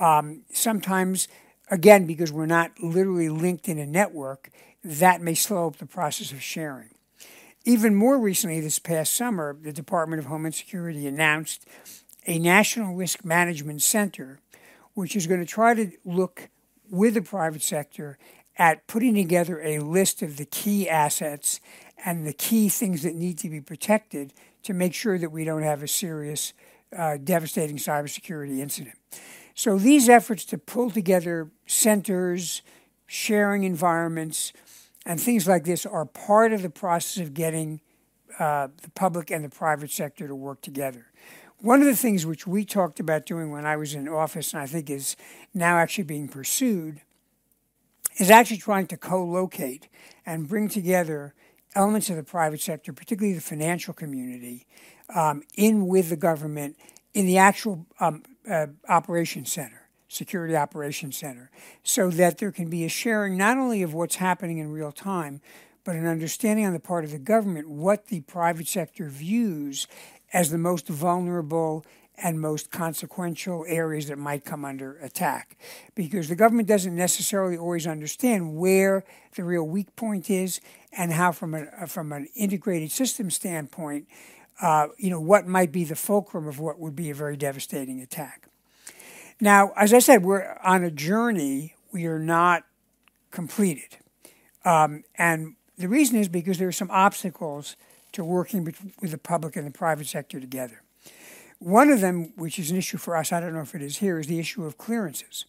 Um, 0.00 0.44
sometimes, 0.52 1.28
again, 1.70 2.06
because 2.06 2.32
we're 2.32 2.46
not 2.46 2.72
literally 2.82 3.28
linked 3.28 3.68
in 3.68 3.78
a 3.78 3.86
network, 3.86 4.50
that 4.82 5.20
may 5.20 5.34
slow 5.34 5.66
up 5.66 5.76
the 5.76 5.86
process 5.86 6.32
of 6.32 6.42
sharing. 6.42 6.88
Even 7.64 7.94
more 7.94 8.18
recently, 8.18 8.60
this 8.60 8.78
past 8.78 9.14
summer, 9.14 9.56
the 9.60 9.72
Department 9.72 10.18
of 10.18 10.26
Homeland 10.26 10.54
Security 10.54 11.06
announced 11.06 11.66
a 12.26 12.38
National 12.38 12.94
Risk 12.94 13.24
Management 13.24 13.82
Center, 13.82 14.40
which 14.94 15.14
is 15.14 15.26
going 15.26 15.40
to 15.40 15.46
try 15.46 15.74
to 15.74 15.92
look 16.04 16.48
with 16.92 17.14
the 17.14 17.22
private 17.22 17.62
sector 17.62 18.18
at 18.58 18.86
putting 18.86 19.14
together 19.14 19.60
a 19.62 19.78
list 19.78 20.20
of 20.20 20.36
the 20.36 20.44
key 20.44 20.88
assets 20.88 21.58
and 22.04 22.26
the 22.26 22.34
key 22.34 22.68
things 22.68 23.02
that 23.02 23.14
need 23.14 23.38
to 23.38 23.48
be 23.48 23.60
protected 23.60 24.34
to 24.62 24.74
make 24.74 24.92
sure 24.92 25.18
that 25.18 25.32
we 25.32 25.42
don't 25.42 25.62
have 25.62 25.82
a 25.82 25.88
serious, 25.88 26.52
uh, 26.96 27.16
devastating 27.16 27.78
cybersecurity 27.78 28.58
incident. 28.58 28.96
So 29.54 29.78
these 29.78 30.08
efforts 30.08 30.44
to 30.46 30.58
pull 30.58 30.90
together 30.90 31.50
centers, 31.66 32.60
sharing 33.06 33.64
environments, 33.64 34.52
and 35.06 35.18
things 35.18 35.48
like 35.48 35.64
this 35.64 35.86
are 35.86 36.04
part 36.04 36.52
of 36.52 36.60
the 36.60 36.70
process 36.70 37.22
of 37.22 37.32
getting 37.32 37.80
uh, 38.38 38.68
the 38.82 38.90
public 38.90 39.30
and 39.30 39.44
the 39.44 39.48
private 39.48 39.90
sector 39.90 40.28
to 40.28 40.34
work 40.34 40.60
together. 40.60 41.06
One 41.62 41.80
of 41.80 41.86
the 41.86 41.94
things 41.94 42.26
which 42.26 42.44
we 42.44 42.64
talked 42.64 42.98
about 42.98 43.24
doing 43.24 43.52
when 43.52 43.64
I 43.64 43.76
was 43.76 43.94
in 43.94 44.08
office, 44.08 44.52
and 44.52 44.60
I 44.60 44.66
think 44.66 44.90
is 44.90 45.14
now 45.54 45.76
actually 45.76 46.02
being 46.02 46.26
pursued, 46.26 47.00
is 48.18 48.30
actually 48.30 48.56
trying 48.56 48.88
to 48.88 48.96
co 48.96 49.24
locate 49.24 49.88
and 50.26 50.48
bring 50.48 50.68
together 50.68 51.34
elements 51.76 52.10
of 52.10 52.16
the 52.16 52.24
private 52.24 52.60
sector, 52.60 52.92
particularly 52.92 53.34
the 53.34 53.40
financial 53.40 53.94
community, 53.94 54.66
um, 55.14 55.44
in 55.56 55.86
with 55.86 56.08
the 56.10 56.16
government 56.16 56.76
in 57.14 57.26
the 57.26 57.38
actual 57.38 57.86
um, 58.00 58.24
uh, 58.50 58.66
center, 59.44 59.88
security 60.08 60.56
operations 60.56 61.16
center, 61.16 61.48
so 61.84 62.10
that 62.10 62.38
there 62.38 62.50
can 62.50 62.70
be 62.70 62.84
a 62.84 62.88
sharing 62.88 63.36
not 63.36 63.56
only 63.56 63.84
of 63.84 63.94
what's 63.94 64.16
happening 64.16 64.58
in 64.58 64.72
real 64.72 64.90
time, 64.90 65.40
but 65.84 65.96
an 65.96 66.06
understanding 66.06 66.66
on 66.66 66.72
the 66.72 66.80
part 66.80 67.04
of 67.04 67.10
the 67.10 67.18
government 67.18 67.68
what 67.68 68.06
the 68.06 68.20
private 68.22 68.68
sector 68.68 69.08
views 69.08 69.86
as 70.32 70.50
the 70.50 70.58
most 70.58 70.88
vulnerable 70.88 71.84
and 72.22 72.40
most 72.40 72.70
consequential 72.70 73.64
areas 73.66 74.08
that 74.08 74.18
might 74.18 74.44
come 74.44 74.64
under 74.64 74.96
attack. 74.98 75.56
Because 75.94 76.28
the 76.28 76.36
government 76.36 76.68
doesn't 76.68 76.94
necessarily 76.94 77.56
always 77.56 77.86
understand 77.86 78.56
where 78.56 79.04
the 79.34 79.44
real 79.44 79.64
weak 79.64 79.94
point 79.96 80.30
is 80.30 80.60
and 80.96 81.12
how, 81.12 81.32
from, 81.32 81.54
a, 81.54 81.86
from 81.86 82.12
an 82.12 82.28
integrated 82.36 82.92
system 82.92 83.30
standpoint, 83.30 84.06
uh, 84.60 84.88
you 84.98 85.10
know, 85.10 85.20
what 85.20 85.46
might 85.46 85.72
be 85.72 85.84
the 85.84 85.96
fulcrum 85.96 86.46
of 86.46 86.60
what 86.60 86.78
would 86.78 86.94
be 86.94 87.10
a 87.10 87.14
very 87.14 87.36
devastating 87.36 88.00
attack. 88.00 88.48
Now, 89.40 89.72
as 89.76 89.92
I 89.92 89.98
said, 89.98 90.22
we're 90.22 90.56
on 90.62 90.84
a 90.84 90.90
journey. 90.90 91.74
We 91.92 92.06
are 92.06 92.18
not 92.18 92.64
completed. 93.30 93.96
Um, 94.64 95.02
and 95.16 95.56
the 95.78 95.88
reason 95.88 96.18
is 96.18 96.28
because 96.28 96.58
there 96.58 96.68
are 96.68 96.72
some 96.72 96.90
obstacles 96.90 97.76
to 98.12 98.24
working 98.24 98.64
with 98.64 99.10
the 99.10 99.18
public 99.18 99.56
and 99.56 99.66
the 99.66 99.70
private 99.70 100.06
sector 100.06 100.40
together. 100.40 100.82
One 101.58 101.90
of 101.90 102.00
them, 102.00 102.32
which 102.36 102.58
is 102.58 102.70
an 102.70 102.76
issue 102.76 102.98
for 102.98 103.16
us, 103.16 103.32
I 103.32 103.40
don't 103.40 103.54
know 103.54 103.60
if 103.60 103.74
it 103.74 103.82
is 103.82 103.98
here, 103.98 104.18
is 104.18 104.26
the 104.26 104.40
issue 104.40 104.64
of 104.64 104.78
clearances. 104.78 105.44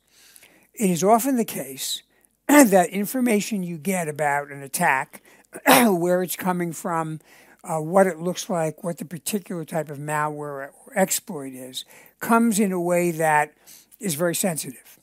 It 0.73 0.89
is 0.89 1.03
often 1.03 1.37
the 1.37 1.45
case 1.45 2.03
that 2.47 2.89
information 2.89 3.63
you 3.63 3.77
get 3.77 4.07
about 4.07 4.51
an 4.51 4.61
attack, 4.61 5.23
where 5.65 6.21
it's 6.21 6.35
coming 6.35 6.71
from, 6.71 7.19
uh, 7.63 7.79
what 7.79 8.07
it 8.07 8.19
looks 8.19 8.49
like, 8.49 8.83
what 8.83 8.97
the 8.97 9.05
particular 9.05 9.65
type 9.65 9.89
of 9.89 9.97
malware 9.97 10.69
or 10.69 10.71
exploit 10.95 11.53
is, 11.53 11.85
comes 12.19 12.59
in 12.59 12.71
a 12.71 12.79
way 12.79 13.11
that 13.11 13.53
is 13.99 14.15
very 14.15 14.35
sensitive. 14.35 14.99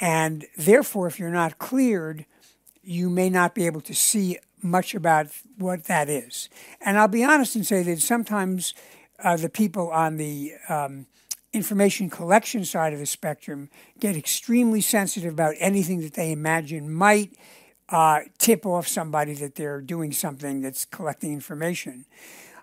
And 0.00 0.46
therefore, 0.56 1.08
if 1.08 1.18
you're 1.18 1.30
not 1.30 1.58
cleared, 1.58 2.24
you 2.82 3.10
may 3.10 3.28
not 3.28 3.54
be 3.54 3.66
able 3.66 3.80
to 3.82 3.94
see 3.94 4.38
much 4.62 4.94
about 4.94 5.28
what 5.56 5.84
that 5.84 6.08
is. 6.08 6.48
And 6.80 6.98
I'll 6.98 7.08
be 7.08 7.24
honest 7.24 7.56
and 7.56 7.66
say 7.66 7.82
that 7.82 8.00
sometimes 8.00 8.74
uh, 9.22 9.36
the 9.36 9.48
people 9.48 9.90
on 9.90 10.16
the 10.16 10.52
um, 10.68 11.06
information 11.52 12.10
collection 12.10 12.64
side 12.64 12.92
of 12.92 12.98
the 12.98 13.06
spectrum 13.06 13.68
get 13.98 14.16
extremely 14.16 14.80
sensitive 14.80 15.32
about 15.32 15.54
anything 15.58 16.00
that 16.00 16.14
they 16.14 16.32
imagine 16.32 16.92
might 16.92 17.32
uh, 17.88 18.20
tip 18.38 18.66
off 18.66 18.86
somebody 18.86 19.34
that 19.34 19.54
they're 19.54 19.80
doing 19.80 20.12
something 20.12 20.60
that's 20.60 20.84
collecting 20.84 21.32
information. 21.32 22.04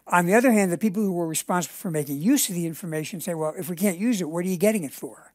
On 0.08 0.28
the 0.28 0.36
other 0.36 0.52
hand, 0.52 0.72
the 0.72 0.78
people 0.78 1.02
who 1.02 1.20
are 1.20 1.28
responsible 1.28 1.74
for 1.74 1.90
making 1.90 2.22
use 2.22 2.48
of 2.48 2.56
the 2.56 2.68
information 2.68 3.20
say, 3.20 3.34
well, 3.34 3.54
if 3.58 3.70
we 3.70 3.75
can't 3.75 3.98
use 3.98 4.22
it, 4.22 4.30
what 4.30 4.46
are 4.46 4.48
you 4.48 4.58
getting 4.58 4.84
it 4.84 4.94
for? 4.94 5.34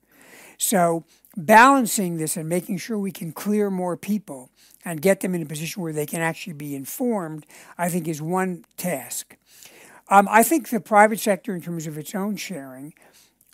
So, 0.59 1.05
balancing 1.37 2.19
this 2.19 2.37
and 2.37 2.49
making 2.49 2.79
sure 2.79 2.99
we 2.99 3.11
can 3.11 3.33
clear 3.33 3.71
more 3.71 3.97
people 3.97 4.51
and 4.85 5.03
get 5.03 5.21
them 5.21 5.35
in 5.35 5.43
a 5.43 5.47
position 5.47 5.83
where 5.83 5.93
they 5.93 6.07
can 6.07 6.21
actually 6.21 6.55
be 6.55 6.75
informed, 6.75 7.47
I 7.77 7.89
think 7.89 8.09
is 8.09 8.23
one 8.23 8.65
task. 8.77 9.37
Um, 10.09 10.27
I 10.31 10.43
think 10.43 10.69
the 10.69 10.81
private 10.81 11.21
sector, 11.21 11.55
in 11.55 11.63
terms 11.63 11.87
of 11.87 11.97
its 11.97 12.15
own 12.15 12.37
sharing, 12.37 12.95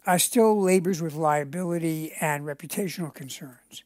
uh, 0.07 0.19
still 0.19 0.61
labors 0.61 1.03
with 1.03 1.15
liability 1.15 2.13
and 2.21 2.45
reputational 2.45 3.13
concerns. 3.13 3.83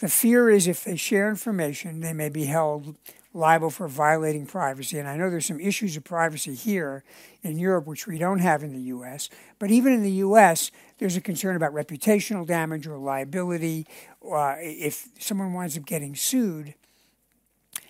The 0.00 0.08
fear 0.08 0.50
is 0.50 0.66
if 0.66 0.82
they 0.84 0.96
share 0.96 1.28
information, 1.28 2.00
they 2.00 2.12
may 2.12 2.28
be 2.28 2.46
held 2.46 2.96
liable 3.34 3.70
for 3.70 3.88
violating 3.88 4.46
privacy. 4.46 4.98
And 4.98 5.08
I 5.08 5.16
know 5.16 5.30
there's 5.30 5.46
some 5.46 5.60
issues 5.60 5.96
of 5.96 6.04
privacy 6.04 6.54
here 6.54 7.02
in 7.42 7.58
Europe, 7.58 7.86
which 7.86 8.06
we 8.06 8.18
don't 8.18 8.40
have 8.40 8.62
in 8.62 8.72
the 8.72 8.80
US. 8.94 9.28
But 9.58 9.70
even 9.70 9.92
in 9.92 10.02
the 10.02 10.10
US, 10.10 10.70
there's 10.98 11.16
a 11.16 11.20
concern 11.20 11.56
about 11.56 11.72
reputational 11.72 12.46
damage 12.46 12.86
or 12.86 12.98
liability 12.98 13.86
uh, 14.24 14.56
if 14.58 15.08
someone 15.18 15.52
winds 15.52 15.76
up 15.76 15.86
getting 15.86 16.14
sued. 16.14 16.74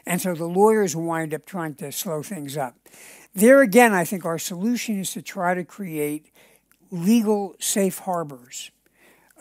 And 0.06 0.20
so 0.20 0.34
the 0.34 0.46
lawyers 0.46 0.94
wind 0.94 1.34
up 1.34 1.46
trying 1.46 1.74
to 1.76 1.92
slow 1.92 2.22
things 2.22 2.56
up. 2.56 2.76
There 3.34 3.62
again, 3.62 3.92
I 3.92 4.04
think 4.04 4.24
our 4.24 4.38
solution 4.38 5.00
is 5.00 5.12
to 5.12 5.22
try 5.22 5.54
to 5.54 5.64
create 5.64 6.26
legal 6.90 7.54
safe 7.58 8.00
harbors 8.00 8.70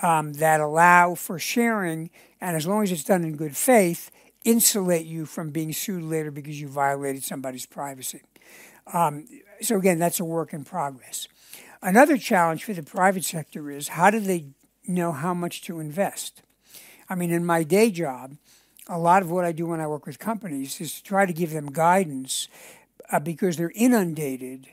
um, 0.01 0.33
that 0.33 0.61
allow 0.61 1.15
for 1.15 1.37
sharing 1.37 2.09
and 2.39 2.57
as 2.57 2.65
long 2.65 2.83
as 2.83 2.91
it's 2.91 3.03
done 3.03 3.23
in 3.23 3.35
good 3.35 3.55
faith, 3.55 4.09
insulate 4.43 5.05
you 5.05 5.25
from 5.25 5.51
being 5.51 5.73
sued 5.73 6.03
later 6.03 6.31
because 6.31 6.59
you 6.59 6.67
violated 6.67 7.23
somebody's 7.23 7.65
privacy. 7.65 8.21
Um, 8.93 9.27
so, 9.61 9.77
again, 9.77 9.99
that's 9.99 10.19
a 10.19 10.25
work 10.25 10.53
in 10.53 10.63
progress. 10.63 11.27
Another 11.81 12.17
challenge 12.17 12.63
for 12.63 12.73
the 12.73 12.83
private 12.83 13.23
sector 13.23 13.71
is 13.71 13.89
how 13.89 14.09
do 14.09 14.19
they 14.19 14.45
know 14.87 15.11
how 15.11 15.33
much 15.33 15.61
to 15.63 15.79
invest? 15.79 16.41
I 17.09 17.15
mean, 17.15 17.31
in 17.31 17.45
my 17.45 17.63
day 17.63 17.91
job, 17.91 18.37
a 18.87 18.97
lot 18.97 19.21
of 19.21 19.31
what 19.31 19.45
I 19.45 19.51
do 19.51 19.67
when 19.67 19.79
I 19.79 19.87
work 19.87 20.05
with 20.05 20.19
companies 20.19 20.81
is 20.81 20.95
to 20.95 21.03
try 21.03 21.25
to 21.25 21.33
give 21.33 21.51
them 21.51 21.71
guidance 21.71 22.47
uh, 23.11 23.19
because 23.19 23.57
they're 23.57 23.71
inundated 23.75 24.67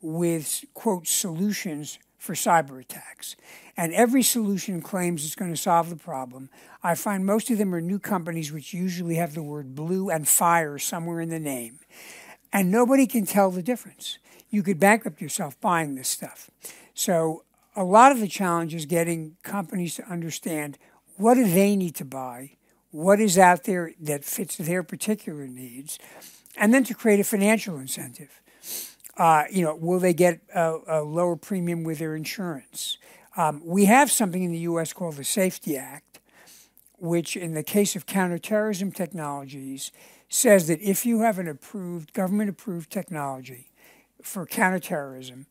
with, 0.00 0.64
quote, 0.74 1.06
solutions 1.06 1.98
for 2.24 2.34
cyber 2.34 2.80
attacks. 2.80 3.36
And 3.76 3.92
every 3.92 4.22
solution 4.22 4.80
claims 4.80 5.24
it's 5.24 5.34
going 5.34 5.52
to 5.52 5.60
solve 5.60 5.90
the 5.90 5.96
problem. 5.96 6.48
I 6.82 6.94
find 6.94 7.26
most 7.26 7.50
of 7.50 7.58
them 7.58 7.74
are 7.74 7.80
new 7.80 7.98
companies 7.98 8.50
which 8.50 8.72
usually 8.72 9.16
have 9.16 9.34
the 9.34 9.42
word 9.42 9.74
blue 9.74 10.08
and 10.08 10.26
fire 10.26 10.78
somewhere 10.78 11.20
in 11.20 11.28
the 11.28 11.38
name. 11.38 11.80
And 12.52 12.70
nobody 12.70 13.06
can 13.06 13.26
tell 13.26 13.50
the 13.50 13.62
difference. 13.62 14.18
You 14.48 14.62
could 14.62 14.80
bankrupt 14.80 15.20
yourself 15.20 15.60
buying 15.60 15.96
this 15.96 16.08
stuff. 16.08 16.50
So 16.94 17.44
a 17.76 17.84
lot 17.84 18.10
of 18.10 18.20
the 18.20 18.28
challenge 18.28 18.74
is 18.74 18.86
getting 18.86 19.36
companies 19.42 19.96
to 19.96 20.04
understand 20.04 20.78
what 21.16 21.34
do 21.34 21.44
they 21.44 21.76
need 21.76 21.94
to 21.96 22.04
buy, 22.04 22.56
what 22.90 23.20
is 23.20 23.36
out 23.36 23.64
there 23.64 23.92
that 24.00 24.24
fits 24.24 24.56
their 24.56 24.82
particular 24.82 25.46
needs, 25.46 25.98
and 26.56 26.72
then 26.72 26.84
to 26.84 26.94
create 26.94 27.20
a 27.20 27.24
financial 27.24 27.76
incentive. 27.76 28.40
Uh, 29.16 29.44
you 29.50 29.62
know, 29.64 29.76
will 29.76 30.00
they 30.00 30.14
get 30.14 30.40
a, 30.54 30.76
a, 30.88 31.02
lower 31.02 31.36
premium 31.36 31.84
with 31.84 31.98
their 31.98 32.16
insurance? 32.16 32.98
Um, 33.36 33.62
we 33.64 33.84
have 33.84 34.10
something 34.10 34.42
in 34.42 34.50
the 34.50 34.58
U.S. 34.58 34.92
called 34.92 35.14
the 35.14 35.24
Safety 35.24 35.76
Act, 35.76 36.18
which, 36.98 37.36
in 37.36 37.54
the 37.54 37.62
case 37.62 37.94
of 37.94 38.06
counterterrorism 38.06 38.90
technologies, 38.90 39.92
says 40.28 40.66
that 40.66 40.80
if 40.80 41.06
you 41.06 41.20
have 41.20 41.38
an 41.38 41.46
approved, 41.46 42.12
government 42.12 42.50
approved 42.50 42.90
technology 42.90 43.68
for 44.20 44.46
counterterrorism, 44.46 45.46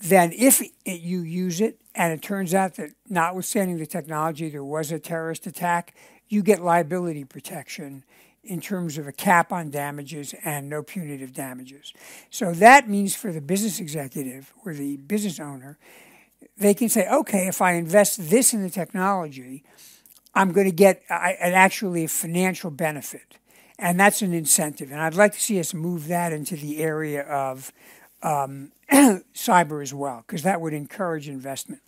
then 0.00 0.32
if 0.32 0.62
it, 0.84 1.00
you 1.00 1.20
use 1.20 1.60
it 1.60 1.78
and 1.94 2.12
it 2.12 2.22
turns 2.22 2.54
out 2.54 2.74
that, 2.74 2.90
notwithstanding 3.08 3.78
the 3.78 3.86
technology, 3.86 4.48
there 4.48 4.64
was 4.64 4.92
a 4.92 4.98
terrorist 4.98 5.46
attack, 5.46 5.94
you 6.28 6.42
get 6.42 6.62
liability 6.62 7.24
protection 7.24 8.04
in 8.44 8.60
terms 8.60 8.98
of 8.98 9.06
a 9.08 9.12
cap 9.12 9.52
on 9.52 9.70
damages 9.70 10.34
and 10.44 10.68
no 10.68 10.82
punitive 10.82 11.32
damages. 11.32 11.92
So 12.30 12.52
that 12.52 12.88
means 12.88 13.14
for 13.14 13.32
the 13.32 13.40
business 13.40 13.80
executive 13.80 14.52
or 14.64 14.74
the 14.74 14.96
business 14.96 15.40
owner, 15.40 15.78
they 16.56 16.74
can 16.74 16.88
say, 16.88 17.08
okay, 17.08 17.46
if 17.46 17.60
I 17.60 17.72
invest 17.72 18.30
this 18.30 18.54
in 18.54 18.62
the 18.62 18.70
technology, 18.70 19.64
I'm 20.34 20.52
going 20.52 20.66
to 20.66 20.74
get 20.74 21.02
an 21.08 21.54
actually 21.54 22.04
a 22.04 22.08
financial 22.08 22.70
benefit. 22.70 23.38
And 23.78 23.98
that's 23.98 24.22
an 24.22 24.32
incentive. 24.32 24.92
And 24.92 25.00
I'd 25.00 25.14
like 25.14 25.32
to 25.32 25.40
see 25.40 25.58
us 25.58 25.74
move 25.74 26.08
that 26.08 26.32
into 26.32 26.56
the 26.56 26.78
area 26.78 27.22
of 27.22 27.72
um, 28.22 28.72
cyber 28.92 29.82
as 29.82 29.92
well, 29.92 30.24
because 30.26 30.42
that 30.42 30.60
would 30.60 30.72
encourage 30.72 31.28
investment. 31.28 31.82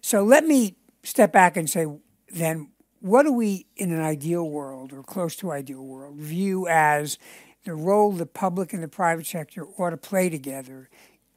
So 0.00 0.22
let 0.22 0.44
me 0.44 0.76
step 1.02 1.32
back 1.32 1.56
and 1.56 1.68
say 1.68 1.86
then 2.32 2.68
what 3.00 3.24
do 3.24 3.32
we, 3.32 3.66
in 3.76 3.92
an 3.92 4.00
ideal 4.00 4.48
world 4.48 4.92
or 4.92 5.02
close 5.02 5.36
to 5.36 5.52
ideal 5.52 5.84
world, 5.84 6.16
view 6.16 6.66
as 6.68 7.18
the 7.64 7.74
role 7.74 8.12
the 8.12 8.26
public 8.26 8.72
and 8.72 8.82
the 8.82 8.88
private 8.88 9.26
sector 9.26 9.66
ought 9.78 9.90
to 9.90 9.96
play 9.96 10.28
together 10.28 10.88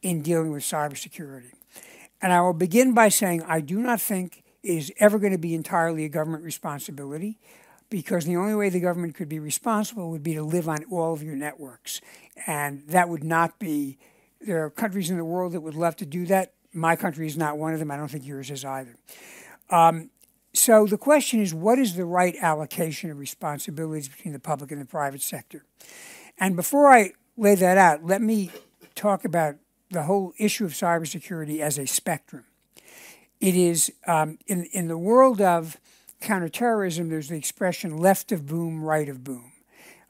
in 0.02 0.22
dealing 0.22 0.52
with 0.52 0.62
cybersecurity? 0.62 1.52
And 2.22 2.32
I 2.32 2.40
will 2.40 2.52
begin 2.52 2.92
by 2.92 3.08
saying 3.08 3.42
I 3.42 3.60
do 3.60 3.80
not 3.80 4.00
think 4.00 4.42
it 4.62 4.72
is 4.72 4.92
ever 4.98 5.18
going 5.18 5.32
to 5.32 5.38
be 5.38 5.54
entirely 5.54 6.04
a 6.04 6.08
government 6.08 6.44
responsibility 6.44 7.38
because 7.88 8.24
the 8.24 8.36
only 8.36 8.54
way 8.54 8.68
the 8.68 8.80
government 8.80 9.14
could 9.14 9.28
be 9.28 9.38
responsible 9.38 10.10
would 10.10 10.22
be 10.22 10.34
to 10.34 10.42
live 10.42 10.68
on 10.68 10.84
all 10.90 11.12
of 11.12 11.22
your 11.22 11.34
networks. 11.34 12.00
And 12.46 12.86
that 12.88 13.08
would 13.08 13.24
not 13.24 13.58
be, 13.58 13.98
there 14.40 14.64
are 14.64 14.70
countries 14.70 15.10
in 15.10 15.16
the 15.16 15.24
world 15.24 15.52
that 15.52 15.60
would 15.60 15.74
love 15.74 15.96
to 15.96 16.06
do 16.06 16.26
that. 16.26 16.54
My 16.72 16.94
country 16.94 17.26
is 17.26 17.36
not 17.36 17.58
one 17.58 17.72
of 17.72 17.80
them. 17.80 17.90
I 17.90 17.96
don't 17.96 18.08
think 18.08 18.24
yours 18.24 18.50
is 18.50 18.64
either. 18.64 18.96
Um, 19.70 20.10
so 20.52 20.86
the 20.86 20.98
question 20.98 21.40
is 21.40 21.54
what 21.54 21.78
is 21.78 21.94
the 21.94 22.04
right 22.04 22.36
allocation 22.40 23.10
of 23.10 23.18
responsibilities 23.18 24.08
between 24.08 24.32
the 24.32 24.40
public 24.40 24.72
and 24.72 24.80
the 24.80 24.86
private 24.86 25.22
sector? 25.22 25.64
And 26.38 26.56
before 26.56 26.92
I 26.92 27.12
lay 27.36 27.54
that 27.54 27.78
out, 27.78 28.04
let 28.04 28.22
me 28.22 28.50
talk 28.94 29.24
about 29.24 29.56
the 29.90 30.04
whole 30.04 30.32
issue 30.38 30.64
of 30.64 30.72
cybersecurity 30.72 31.60
as 31.60 31.78
a 31.78 31.86
spectrum. 31.86 32.44
It 33.40 33.54
is 33.54 33.92
um, 34.06 34.38
in, 34.46 34.64
in 34.72 34.88
the 34.88 34.98
world 34.98 35.40
of 35.40 35.78
counterterrorism, 36.20 37.08
there's 37.08 37.28
the 37.28 37.36
expression 37.36 37.96
left 37.96 38.32
of 38.32 38.46
boom, 38.46 38.84
right 38.84 39.08
of 39.08 39.24
boom. 39.24 39.52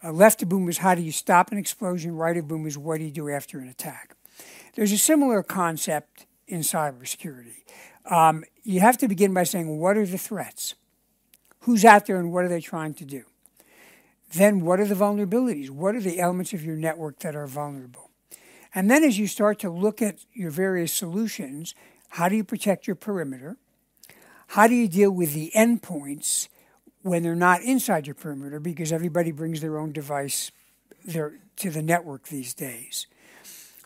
Uh, 0.03 0.13
left 0.13 0.43
of 0.43 0.49
boom 0.49 0.69
is 0.69 0.79
how 0.79 0.95
do 0.95 1.03
you 1.03 1.13
stop 1.13 1.53
an 1.53 1.59
explosion, 1.59 2.17
right 2.17 2.37
of 2.37 2.49
boom 2.49 2.67
is 2.67 2.77
what 2.77 2.99
do 2.99 3.05
you 3.05 3.11
do 3.11 3.29
after 3.29 3.59
an 3.59 3.69
attack. 3.69 4.17
There's 4.75 4.93
a 4.93 4.99
similar 4.99 5.43
concept 5.43 6.27
in 6.49 6.61
cybersecurity. 6.61 7.65
Um, 8.07 8.45
you 8.63 8.81
have 8.81 8.99
to 8.99 9.09
begin 9.09 9.35
by 9.35 9.45
saying, 9.45 9.79
what 9.79 9.97
are 9.97 10.07
the 10.07 10.19
threats? 10.19 10.75
Who's 11.61 11.85
out 11.85 12.07
there 12.07 12.19
and 12.19 12.33
what 12.33 12.45
are 12.45 12.49
they 12.49 12.61
trying 12.61 12.95
to 12.95 13.05
do? 13.05 13.25
Then, 14.33 14.61
what 14.61 14.79
are 14.79 14.87
the 14.87 14.95
vulnerabilities? 14.95 15.71
What 15.71 15.97
are 15.97 16.01
the 16.01 16.21
elements 16.21 16.53
of 16.53 16.65
your 16.65 16.77
network 16.77 17.19
that 17.21 17.35
are 17.35 17.47
vulnerable? 17.47 18.11
And 18.75 18.91
then, 18.91 19.03
as 19.03 19.19
you 19.19 19.27
start 19.27 19.59
to 19.61 19.71
look 19.71 20.01
at 20.01 20.21
your 20.33 20.51
various 20.51 20.93
solutions, 20.93 21.75
how 22.11 22.29
do 22.29 22.37
you 22.37 22.45
protect 22.45 22.87
your 22.87 22.97
perimeter? 22.97 23.57
How 24.49 24.67
do 24.67 24.75
you 24.75 24.89
deal 24.89 25.11
with 25.11 25.35
the 25.35 25.51
endpoints 25.55 26.49
when 27.03 27.23
they're 27.23 27.35
not 27.35 27.63
inside 27.63 28.07
your 28.07 28.15
perimeter 28.15 28.61
because 28.61 28.93
everybody 28.93 29.33
brings 29.33 29.61
their 29.61 29.79
own 29.79 29.93
device 29.93 30.53
to 31.09 31.71
the 31.71 31.83
network 31.83 32.29
these 32.29 32.55
days? 32.55 33.07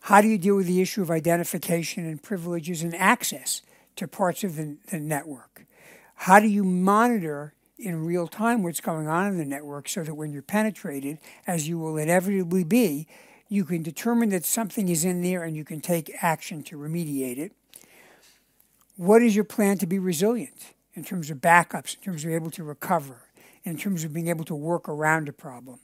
How 0.02 0.20
do 0.20 0.28
you 0.28 0.36
deal 0.36 0.56
with 0.56 0.66
the 0.66 0.82
issue 0.82 1.00
of 1.00 1.10
identification 1.10 2.06
and 2.06 2.22
privileges 2.22 2.82
and 2.82 2.94
access 2.94 3.62
to 3.96 4.08
parts 4.08 4.44
of 4.44 4.56
the, 4.56 4.76
the 4.90 5.00
network? 5.00 5.66
How 6.14 6.40
do 6.40 6.46
you 6.46 6.64
monitor 6.64 7.54
in 7.78 8.04
real 8.04 8.26
time 8.26 8.62
what's 8.62 8.80
going 8.80 9.08
on 9.08 9.26
in 9.26 9.38
the 9.38 9.44
network 9.44 9.88
so 9.88 10.02
that 10.04 10.14
when 10.14 10.32
you're 10.32 10.42
penetrated, 10.42 11.18
as 11.46 11.68
you 11.68 11.78
will 11.78 11.96
inevitably 11.96 12.64
be, 12.64 13.06
you 13.48 13.64
can 13.64 13.82
determine 13.82 14.30
that 14.30 14.44
something 14.44 14.88
is 14.88 15.04
in 15.04 15.22
there 15.22 15.44
and 15.44 15.56
you 15.56 15.64
can 15.64 15.80
take 15.80 16.10
action 16.22 16.62
to 16.64 16.78
remediate 16.78 17.38
it. 17.38 17.52
What 18.96 19.22
is 19.22 19.34
your 19.34 19.44
plan 19.44 19.78
to 19.78 19.86
be 19.86 19.98
resilient 19.98 20.72
in 20.94 21.04
terms 21.04 21.30
of 21.30 21.38
backups, 21.38 21.96
in 21.96 22.02
terms 22.02 22.24
of 22.24 22.30
able 22.30 22.50
to 22.52 22.64
recover, 22.64 23.22
in 23.64 23.76
terms 23.76 24.04
of 24.04 24.12
being 24.12 24.28
able 24.28 24.44
to 24.44 24.54
work 24.54 24.88
around 24.88 25.28
a 25.28 25.32
problem? 25.32 25.80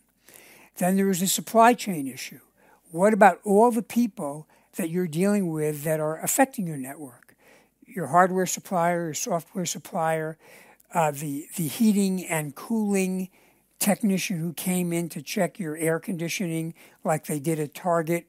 Then 0.77 0.97
there 0.97 1.11
is 1.11 1.21
a 1.21 1.27
supply 1.27 1.75
chain 1.75 2.07
issue. 2.07 2.41
What 2.91 3.13
about 3.13 3.41
all 3.45 3.71
the 3.71 3.83
people 3.83 4.47
that 4.77 4.91
you're 4.91 5.09
dealing 5.09 5.51
with 5.51 5.83
that 5.83 6.01
are 6.01 6.19
affecting 6.21 6.67
your 6.67 6.77
network? 6.77 7.30
Your 7.95 8.09
hardware 8.09 8.47
supplier, 8.47 9.07
your 9.07 9.15
software 9.15 9.67
supplier, 9.67 10.39
uh, 10.95 11.11
the 11.11 11.47
the 11.57 11.67
heating 11.67 12.25
and 12.25 12.55
cooling 12.55 13.31
technician 13.79 14.39
who 14.39 14.53
came 14.53 14.93
in 14.93 15.09
to 15.09 15.23
check 15.23 15.59
your 15.59 15.77
air 15.77 15.99
conditioning, 15.99 16.75
like 17.03 17.27
they 17.27 17.41
did 17.41 17.59
at 17.59 17.75
Target 17.75 18.27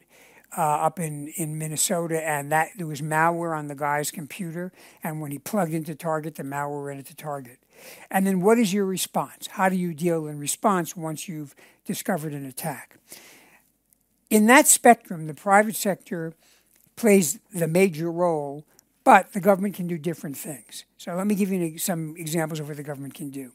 uh, 0.58 0.62
up 0.62 1.00
in, 1.00 1.28
in 1.38 1.58
Minnesota, 1.58 2.22
and 2.28 2.52
that 2.52 2.70
there 2.78 2.88
was 2.88 3.02
malware 3.02 3.58
on 3.58 3.68
the 3.68 3.76
guy's 3.76 4.12
computer, 4.12 4.72
and 5.04 5.22
when 5.22 5.32
he 5.32 5.38
plugged 5.38 5.74
into 5.74 5.94
Target, 5.94 6.36
the 6.36 6.44
malware 6.44 6.86
went 6.86 7.00
into 7.00 7.16
Target. 7.16 7.60
And 8.10 8.26
then 8.26 8.42
what 8.42 8.58
is 8.58 8.74
your 8.74 8.86
response? 8.86 9.48
How 9.48 9.70
do 9.70 9.76
you 9.76 9.94
deal 9.94 10.28
in 10.28 10.40
response 10.40 10.96
once 10.96 11.28
you've 11.28 11.56
discovered 11.86 12.34
an 12.34 12.46
attack? 12.46 12.98
In 14.30 14.46
that 14.48 14.68
spectrum, 14.68 15.28
the 15.28 15.34
private 15.34 15.76
sector 15.76 16.34
plays 16.96 17.40
the 17.54 17.68
major 17.68 18.12
role 18.12 18.66
but 19.04 19.34
the 19.34 19.40
government 19.40 19.76
can 19.76 19.88
do 19.88 19.98
different 19.98 20.38
things. 20.38 20.86
So 20.98 21.16
let 21.16 21.28
me 21.28 21.36
give 21.36 21.52
you 21.52 21.78
some 21.78 22.16
examples 22.18 22.60
of 22.60 22.68
what 22.68 22.78
the 22.78 22.84
government 22.84 23.14
can 23.14 23.30
do. 23.30 23.52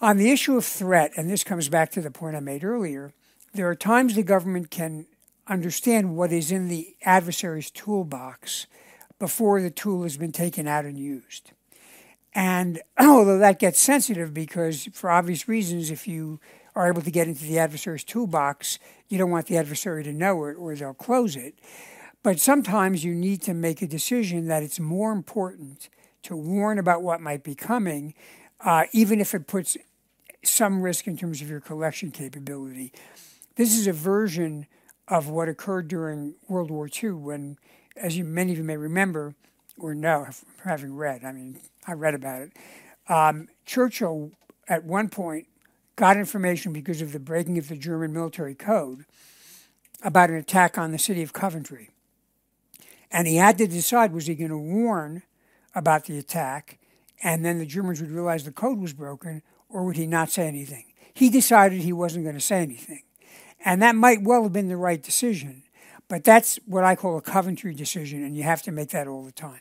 On 0.00 0.16
the 0.16 0.30
issue 0.30 0.56
of 0.56 0.64
threat, 0.64 1.12
and 1.16 1.28
this 1.28 1.42
comes 1.42 1.68
back 1.68 1.90
to 1.92 2.00
the 2.00 2.10
point 2.10 2.36
I 2.36 2.40
made 2.40 2.64
earlier, 2.64 3.12
there 3.54 3.68
are 3.68 3.74
times 3.74 4.14
the 4.14 4.22
government 4.22 4.70
can 4.70 5.06
understand 5.48 6.16
what 6.16 6.32
is 6.32 6.52
in 6.52 6.68
the 6.68 6.94
adversary's 7.02 7.70
toolbox 7.70 8.66
before 9.18 9.60
the 9.60 9.70
tool 9.70 10.04
has 10.04 10.16
been 10.16 10.32
taken 10.32 10.68
out 10.68 10.84
and 10.84 10.98
used. 10.98 11.52
And 12.34 12.80
although 12.98 13.38
that 13.38 13.58
gets 13.58 13.80
sensitive 13.80 14.32
because, 14.32 14.88
for 14.92 15.10
obvious 15.10 15.48
reasons, 15.48 15.90
if 15.90 16.06
you 16.06 16.40
are 16.76 16.88
able 16.88 17.02
to 17.02 17.10
get 17.10 17.26
into 17.26 17.44
the 17.44 17.58
adversary's 17.58 18.04
toolbox, 18.04 18.78
you 19.08 19.18
don't 19.18 19.30
want 19.30 19.46
the 19.46 19.56
adversary 19.56 20.04
to 20.04 20.12
know 20.12 20.44
it 20.44 20.54
or 20.54 20.76
they'll 20.76 20.94
close 20.94 21.34
it. 21.34 21.58
But 22.28 22.40
sometimes 22.40 23.04
you 23.04 23.14
need 23.14 23.40
to 23.44 23.54
make 23.54 23.80
a 23.80 23.86
decision 23.86 24.48
that 24.48 24.62
it's 24.62 24.78
more 24.78 25.12
important 25.12 25.88
to 26.24 26.36
warn 26.36 26.78
about 26.78 27.02
what 27.02 27.22
might 27.22 27.42
be 27.42 27.54
coming, 27.54 28.12
uh, 28.60 28.84
even 28.92 29.18
if 29.18 29.34
it 29.34 29.46
puts 29.46 29.78
some 30.44 30.82
risk 30.82 31.06
in 31.06 31.16
terms 31.16 31.40
of 31.40 31.48
your 31.48 31.60
collection 31.60 32.10
capability. 32.10 32.92
This 33.56 33.78
is 33.78 33.86
a 33.86 33.94
version 33.94 34.66
of 35.08 35.30
what 35.30 35.48
occurred 35.48 35.88
during 35.88 36.34
World 36.48 36.70
War 36.70 36.86
II 37.02 37.12
when, 37.12 37.56
as 37.96 38.18
you, 38.18 38.24
many 38.24 38.52
of 38.52 38.58
you 38.58 38.64
may 38.64 38.76
remember, 38.76 39.34
or 39.78 39.94
know, 39.94 40.26
having 40.64 40.94
read, 40.96 41.24
I 41.24 41.32
mean, 41.32 41.58
I 41.86 41.94
read 41.94 42.12
about 42.12 42.42
it. 42.42 42.52
Um, 43.08 43.48
Churchill, 43.64 44.32
at 44.68 44.84
one 44.84 45.08
point, 45.08 45.46
got 45.96 46.18
information 46.18 46.74
because 46.74 47.00
of 47.00 47.12
the 47.12 47.20
breaking 47.20 47.56
of 47.56 47.68
the 47.68 47.76
German 47.76 48.12
military 48.12 48.54
code 48.54 49.06
about 50.02 50.28
an 50.28 50.36
attack 50.36 50.76
on 50.76 50.92
the 50.92 50.98
city 50.98 51.22
of 51.22 51.32
Coventry. 51.32 51.88
And 53.10 53.26
he 53.26 53.36
had 53.36 53.58
to 53.58 53.66
decide 53.66 54.12
was 54.12 54.26
he 54.26 54.34
going 54.34 54.50
to 54.50 54.58
warn 54.58 55.22
about 55.74 56.04
the 56.04 56.18
attack 56.18 56.78
and 57.22 57.44
then 57.44 57.58
the 57.58 57.66
Germans 57.66 58.00
would 58.00 58.10
realize 58.10 58.44
the 58.44 58.52
code 58.52 58.78
was 58.78 58.92
broken, 58.92 59.42
or 59.68 59.84
would 59.84 59.96
he 59.96 60.06
not 60.06 60.30
say 60.30 60.46
anything? 60.46 60.84
He 61.14 61.30
decided 61.30 61.80
he 61.80 61.92
wasn't 61.92 62.24
going 62.24 62.36
to 62.36 62.40
say 62.40 62.62
anything. 62.62 63.02
And 63.64 63.82
that 63.82 63.96
might 63.96 64.22
well 64.22 64.44
have 64.44 64.52
been 64.52 64.68
the 64.68 64.76
right 64.76 65.02
decision, 65.02 65.64
but 66.06 66.22
that's 66.22 66.58
what 66.64 66.84
I 66.84 66.94
call 66.94 67.18
a 67.18 67.22
Coventry 67.22 67.74
decision, 67.74 68.22
and 68.22 68.36
you 68.36 68.44
have 68.44 68.62
to 68.62 68.72
make 68.72 68.90
that 68.90 69.08
all 69.08 69.24
the 69.24 69.32
time. 69.32 69.60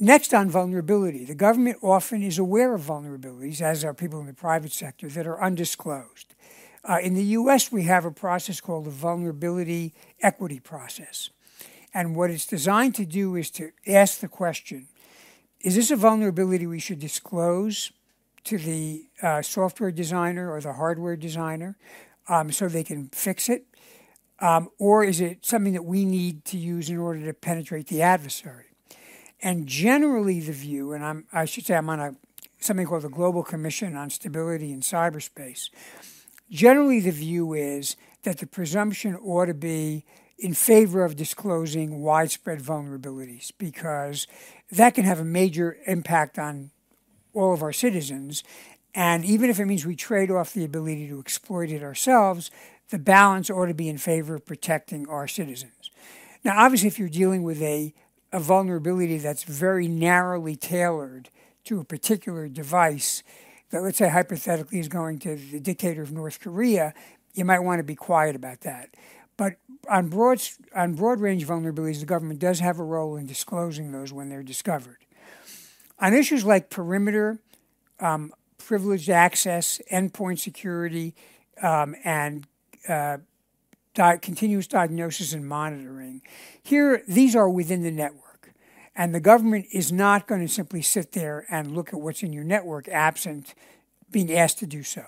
Next, 0.00 0.34
on 0.34 0.50
vulnerability, 0.50 1.24
the 1.24 1.36
government 1.36 1.78
often 1.80 2.20
is 2.20 2.36
aware 2.36 2.74
of 2.74 2.82
vulnerabilities, 2.82 3.60
as 3.60 3.84
are 3.84 3.94
people 3.94 4.18
in 4.18 4.26
the 4.26 4.34
private 4.34 4.72
sector, 4.72 5.08
that 5.08 5.26
are 5.26 5.40
undisclosed. 5.40 6.34
Uh, 6.82 6.98
in 7.00 7.14
the 7.14 7.22
US, 7.22 7.70
we 7.70 7.84
have 7.84 8.04
a 8.04 8.10
process 8.10 8.60
called 8.60 8.86
the 8.86 8.90
Vulnerability 8.90 9.94
Equity 10.20 10.58
Process. 10.58 11.30
And 11.94 12.16
what 12.16 12.30
it's 12.30 12.46
designed 12.46 12.96
to 12.96 13.06
do 13.06 13.36
is 13.36 13.50
to 13.52 13.70
ask 13.86 14.18
the 14.18 14.28
question 14.28 14.88
is 15.60 15.76
this 15.76 15.90
a 15.90 15.96
vulnerability 15.96 16.66
we 16.66 16.78
should 16.78 16.98
disclose 16.98 17.90
to 18.44 18.58
the 18.58 19.06
uh, 19.22 19.40
software 19.40 19.90
designer 19.90 20.52
or 20.52 20.60
the 20.60 20.74
hardware 20.74 21.16
designer 21.16 21.78
um, 22.28 22.52
so 22.52 22.68
they 22.68 22.84
can 22.84 23.08
fix 23.08 23.48
it? 23.48 23.64
Um, 24.40 24.68
or 24.78 25.04
is 25.04 25.22
it 25.22 25.46
something 25.46 25.72
that 25.72 25.84
we 25.84 26.04
need 26.04 26.44
to 26.46 26.58
use 26.58 26.90
in 26.90 26.98
order 26.98 27.24
to 27.24 27.32
penetrate 27.32 27.86
the 27.86 28.02
adversary? 28.02 28.66
And 29.40 29.66
generally, 29.66 30.40
the 30.40 30.52
view, 30.52 30.92
and 30.92 31.02
I'm, 31.02 31.24
I 31.32 31.46
should 31.46 31.64
say 31.64 31.76
I'm 31.76 31.88
on 31.88 32.00
a 32.00 32.16
something 32.60 32.86
called 32.86 33.02
the 33.02 33.10
Global 33.10 33.42
Commission 33.42 33.94
on 33.94 34.10
Stability 34.10 34.72
in 34.72 34.80
Cyberspace. 34.80 35.70
Generally, 36.50 37.00
the 37.00 37.10
view 37.10 37.52
is 37.52 37.96
that 38.22 38.38
the 38.38 38.46
presumption 38.46 39.16
ought 39.16 39.46
to 39.46 39.54
be 39.54 40.04
in 40.38 40.54
favor 40.54 41.04
of 41.04 41.16
disclosing 41.16 42.00
widespread 42.00 42.60
vulnerabilities 42.60 43.52
because 43.58 44.26
that 44.70 44.94
can 44.94 45.04
have 45.04 45.20
a 45.20 45.24
major 45.24 45.78
impact 45.86 46.38
on 46.38 46.70
all 47.32 47.52
of 47.52 47.62
our 47.62 47.72
citizens. 47.72 48.42
And 48.94 49.24
even 49.24 49.50
if 49.50 49.58
it 49.58 49.66
means 49.66 49.84
we 49.84 49.96
trade 49.96 50.30
off 50.30 50.52
the 50.52 50.64
ability 50.64 51.08
to 51.08 51.18
exploit 51.18 51.70
it 51.70 51.82
ourselves, 51.82 52.50
the 52.90 52.98
balance 52.98 53.50
ought 53.50 53.66
to 53.66 53.74
be 53.74 53.88
in 53.88 53.98
favor 53.98 54.36
of 54.36 54.46
protecting 54.46 55.08
our 55.08 55.26
citizens. 55.26 55.90
Now, 56.44 56.62
obviously, 56.62 56.88
if 56.88 56.98
you're 56.98 57.08
dealing 57.08 57.42
with 57.42 57.62
a, 57.62 57.94
a 58.32 58.38
vulnerability 58.38 59.18
that's 59.18 59.44
very 59.44 59.88
narrowly 59.88 60.56
tailored 60.56 61.30
to 61.64 61.80
a 61.80 61.84
particular 61.84 62.48
device, 62.48 63.22
that 63.70 63.82
let's 63.82 63.98
say 63.98 64.08
hypothetically 64.08 64.78
is 64.78 64.88
going 64.88 65.18
to 65.20 65.36
the 65.36 65.58
dictator 65.58 66.02
of 66.02 66.12
North 66.12 66.40
Korea, 66.40 66.92
you 67.32 67.44
might 67.44 67.60
want 67.60 67.80
to 67.80 67.84
be 67.84 67.94
quiet 67.96 68.36
about 68.36 68.60
that. 68.60 68.90
But 69.36 69.56
on 69.88 70.08
broad, 70.08 70.40
on 70.74 70.94
broad 70.94 71.20
range 71.20 71.46
vulnerabilities, 71.46 72.00
the 72.00 72.06
government 72.06 72.38
does 72.38 72.60
have 72.60 72.78
a 72.78 72.84
role 72.84 73.16
in 73.16 73.26
disclosing 73.26 73.92
those 73.92 74.12
when 74.12 74.28
they're 74.28 74.42
discovered. 74.42 74.98
On 75.98 76.14
issues 76.14 76.44
like 76.44 76.70
perimeter, 76.70 77.38
um, 78.00 78.32
privileged 78.58 79.10
access, 79.10 79.80
endpoint 79.92 80.38
security, 80.38 81.14
um, 81.62 81.94
and 82.04 82.46
uh, 82.88 83.18
di- 83.94 84.18
continuous 84.18 84.66
diagnosis 84.66 85.32
and 85.32 85.46
monitoring, 85.46 86.22
here 86.62 87.02
these 87.06 87.36
are 87.36 87.48
within 87.48 87.82
the 87.82 87.90
network. 87.90 88.52
And 88.96 89.14
the 89.14 89.20
government 89.20 89.66
is 89.72 89.90
not 89.90 90.26
going 90.26 90.40
to 90.40 90.52
simply 90.52 90.82
sit 90.82 91.12
there 91.12 91.46
and 91.50 91.74
look 91.74 91.92
at 91.92 92.00
what's 92.00 92.22
in 92.22 92.32
your 92.32 92.44
network 92.44 92.88
absent 92.88 93.54
being 94.10 94.32
asked 94.32 94.60
to 94.60 94.66
do 94.66 94.84
so. 94.84 95.02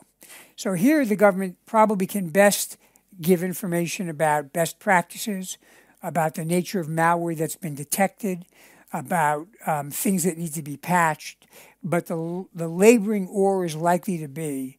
So 0.56 0.72
here 0.72 1.04
the 1.04 1.16
government 1.16 1.56
probably 1.66 2.06
can 2.06 2.30
best 2.30 2.76
give 3.20 3.42
information 3.42 4.08
about 4.08 4.52
best 4.52 4.78
practices, 4.78 5.58
about 6.02 6.34
the 6.34 6.44
nature 6.44 6.80
of 6.80 6.86
malware 6.86 7.36
that's 7.36 7.56
been 7.56 7.74
detected, 7.74 8.44
about 8.92 9.48
um, 9.66 9.90
things 9.90 10.24
that 10.24 10.38
need 10.38 10.54
to 10.54 10.62
be 10.62 10.76
patched. 10.76 11.46
But 11.82 12.06
the, 12.06 12.46
the 12.54 12.68
laboring 12.68 13.28
oar 13.28 13.64
is 13.64 13.76
likely 13.76 14.18
to 14.18 14.28
be 14.28 14.78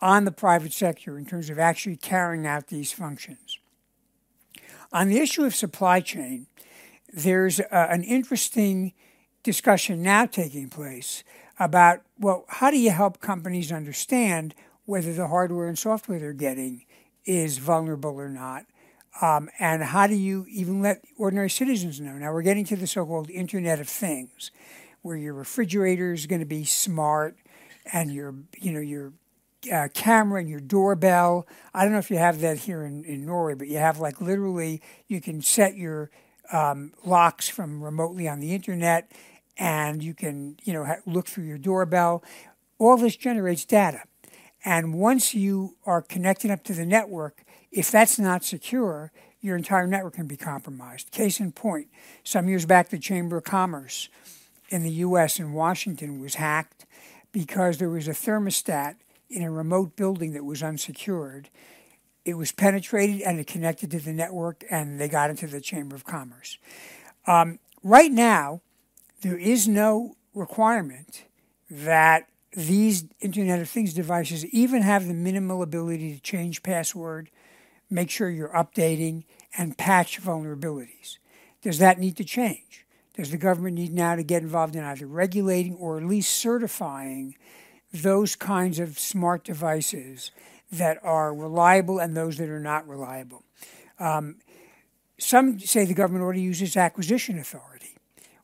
on 0.00 0.24
the 0.24 0.32
private 0.32 0.72
sector 0.72 1.18
in 1.18 1.26
terms 1.26 1.50
of 1.50 1.58
actually 1.58 1.96
carrying 1.96 2.46
out 2.46 2.68
these 2.68 2.92
functions. 2.92 3.58
On 4.92 5.08
the 5.08 5.18
issue 5.18 5.44
of 5.44 5.54
supply 5.54 6.00
chain, 6.00 6.46
there's 7.12 7.60
uh, 7.60 7.64
an 7.70 8.02
interesting 8.02 8.92
discussion 9.42 10.02
now 10.02 10.26
taking 10.26 10.68
place 10.68 11.24
about 11.58 12.02
well, 12.18 12.44
how 12.48 12.70
do 12.70 12.78
you 12.78 12.90
help 12.90 13.20
companies 13.20 13.70
understand 13.70 14.54
whether 14.84 15.12
the 15.12 15.28
hardware 15.28 15.68
and 15.68 15.78
software 15.78 16.18
they're 16.18 16.32
getting 16.32 16.84
is 17.26 17.58
vulnerable 17.58 18.18
or 18.18 18.28
not. 18.28 18.64
Um, 19.20 19.48
and 19.58 19.82
how 19.82 20.06
do 20.06 20.14
you 20.14 20.46
even 20.48 20.82
let 20.82 21.02
ordinary 21.16 21.50
citizens 21.50 22.00
know? 22.00 22.12
Now 22.12 22.32
we're 22.32 22.42
getting 22.42 22.64
to 22.66 22.76
the 22.76 22.86
so-called 22.86 23.30
Internet 23.30 23.80
of 23.80 23.88
Things, 23.88 24.50
where 25.02 25.16
your 25.16 25.34
refrigerator 25.34 26.12
is 26.12 26.26
going 26.26 26.40
to 26.40 26.46
be 26.46 26.64
smart, 26.64 27.36
and 27.92 28.12
your 28.12 28.34
you 28.58 28.72
know 28.72 28.80
your 28.80 29.12
uh, 29.72 29.88
camera 29.94 30.40
and 30.40 30.48
your 30.48 30.60
doorbell. 30.60 31.46
I 31.72 31.84
don't 31.84 31.92
know 31.92 31.98
if 31.98 32.10
you 32.10 32.18
have 32.18 32.40
that 32.40 32.58
here 32.58 32.84
in, 32.84 33.04
in 33.04 33.24
Norway, 33.24 33.54
but 33.54 33.68
you 33.68 33.78
have 33.78 33.98
like 33.98 34.20
literally 34.20 34.82
you 35.08 35.20
can 35.20 35.40
set 35.40 35.76
your 35.76 36.10
um, 36.52 36.92
locks 37.04 37.48
from 37.48 37.82
remotely 37.82 38.28
on 38.28 38.40
the 38.40 38.54
internet, 38.54 39.10
and 39.56 40.02
you 40.02 40.12
can 40.12 40.58
you 40.62 40.74
know 40.74 40.84
ha- 40.84 41.00
look 41.06 41.26
through 41.26 41.44
your 41.44 41.58
doorbell. 41.58 42.22
All 42.78 42.98
this 42.98 43.16
generates 43.16 43.64
data. 43.64 44.02
And 44.66 44.94
once 44.94 45.32
you 45.32 45.76
are 45.86 46.02
connected 46.02 46.50
up 46.50 46.64
to 46.64 46.74
the 46.74 46.84
network, 46.84 47.44
if 47.70 47.88
that's 47.92 48.18
not 48.18 48.42
secure, 48.42 49.12
your 49.40 49.56
entire 49.56 49.86
network 49.86 50.14
can 50.14 50.26
be 50.26 50.36
compromised. 50.36 51.12
Case 51.12 51.38
in 51.38 51.52
point, 51.52 51.86
some 52.24 52.48
years 52.48 52.66
back, 52.66 52.88
the 52.88 52.98
Chamber 52.98 53.36
of 53.36 53.44
Commerce 53.44 54.08
in 54.68 54.82
the 54.82 54.90
U.S. 54.90 55.38
in 55.38 55.52
Washington 55.52 56.20
was 56.20 56.34
hacked 56.34 56.84
because 57.30 57.78
there 57.78 57.88
was 57.88 58.08
a 58.08 58.10
thermostat 58.10 58.96
in 59.30 59.44
a 59.44 59.52
remote 59.52 59.94
building 59.94 60.32
that 60.32 60.44
was 60.44 60.64
unsecured. 60.64 61.48
It 62.24 62.34
was 62.34 62.50
penetrated 62.50 63.20
and 63.20 63.38
it 63.38 63.46
connected 63.46 63.92
to 63.92 64.00
the 64.00 64.12
network, 64.12 64.64
and 64.68 65.00
they 65.00 65.06
got 65.06 65.30
into 65.30 65.46
the 65.46 65.60
Chamber 65.60 65.94
of 65.94 66.04
Commerce. 66.04 66.58
Um, 67.28 67.60
right 67.84 68.10
now, 68.10 68.62
there 69.20 69.38
is 69.38 69.68
no 69.68 70.16
requirement 70.34 71.22
that 71.70 72.28
these 72.56 73.04
Internet 73.20 73.60
of 73.60 73.68
Things 73.68 73.92
devices 73.92 74.46
even 74.46 74.80
have 74.80 75.06
the 75.06 75.12
minimal 75.12 75.62
ability 75.62 76.14
to 76.14 76.20
change 76.20 76.62
password, 76.62 77.30
make 77.90 78.08
sure 78.08 78.30
you're 78.30 78.48
updating, 78.48 79.24
and 79.58 79.76
patch 79.76 80.20
vulnerabilities. 80.20 81.18
Does 81.60 81.78
that 81.78 81.98
need 81.98 82.16
to 82.16 82.24
change? 82.24 82.86
Does 83.14 83.30
the 83.30 83.36
government 83.36 83.76
need 83.76 83.92
now 83.92 84.16
to 84.16 84.22
get 84.22 84.42
involved 84.42 84.74
in 84.74 84.84
either 84.84 85.06
regulating 85.06 85.74
or 85.74 85.98
at 85.98 86.04
least 86.04 86.34
certifying 86.34 87.36
those 87.92 88.34
kinds 88.34 88.78
of 88.78 88.98
smart 88.98 89.44
devices 89.44 90.30
that 90.72 90.98
are 91.02 91.34
reliable 91.34 91.98
and 91.98 92.16
those 92.16 92.38
that 92.38 92.48
are 92.48 92.60
not 92.60 92.88
reliable? 92.88 93.44
Um, 93.98 94.36
some 95.18 95.58
say 95.60 95.84
the 95.84 95.94
government 95.94 96.24
ought 96.24 96.32
to 96.32 96.40
use 96.40 96.62
its 96.62 96.76
acquisition 96.76 97.38
authority 97.38 97.95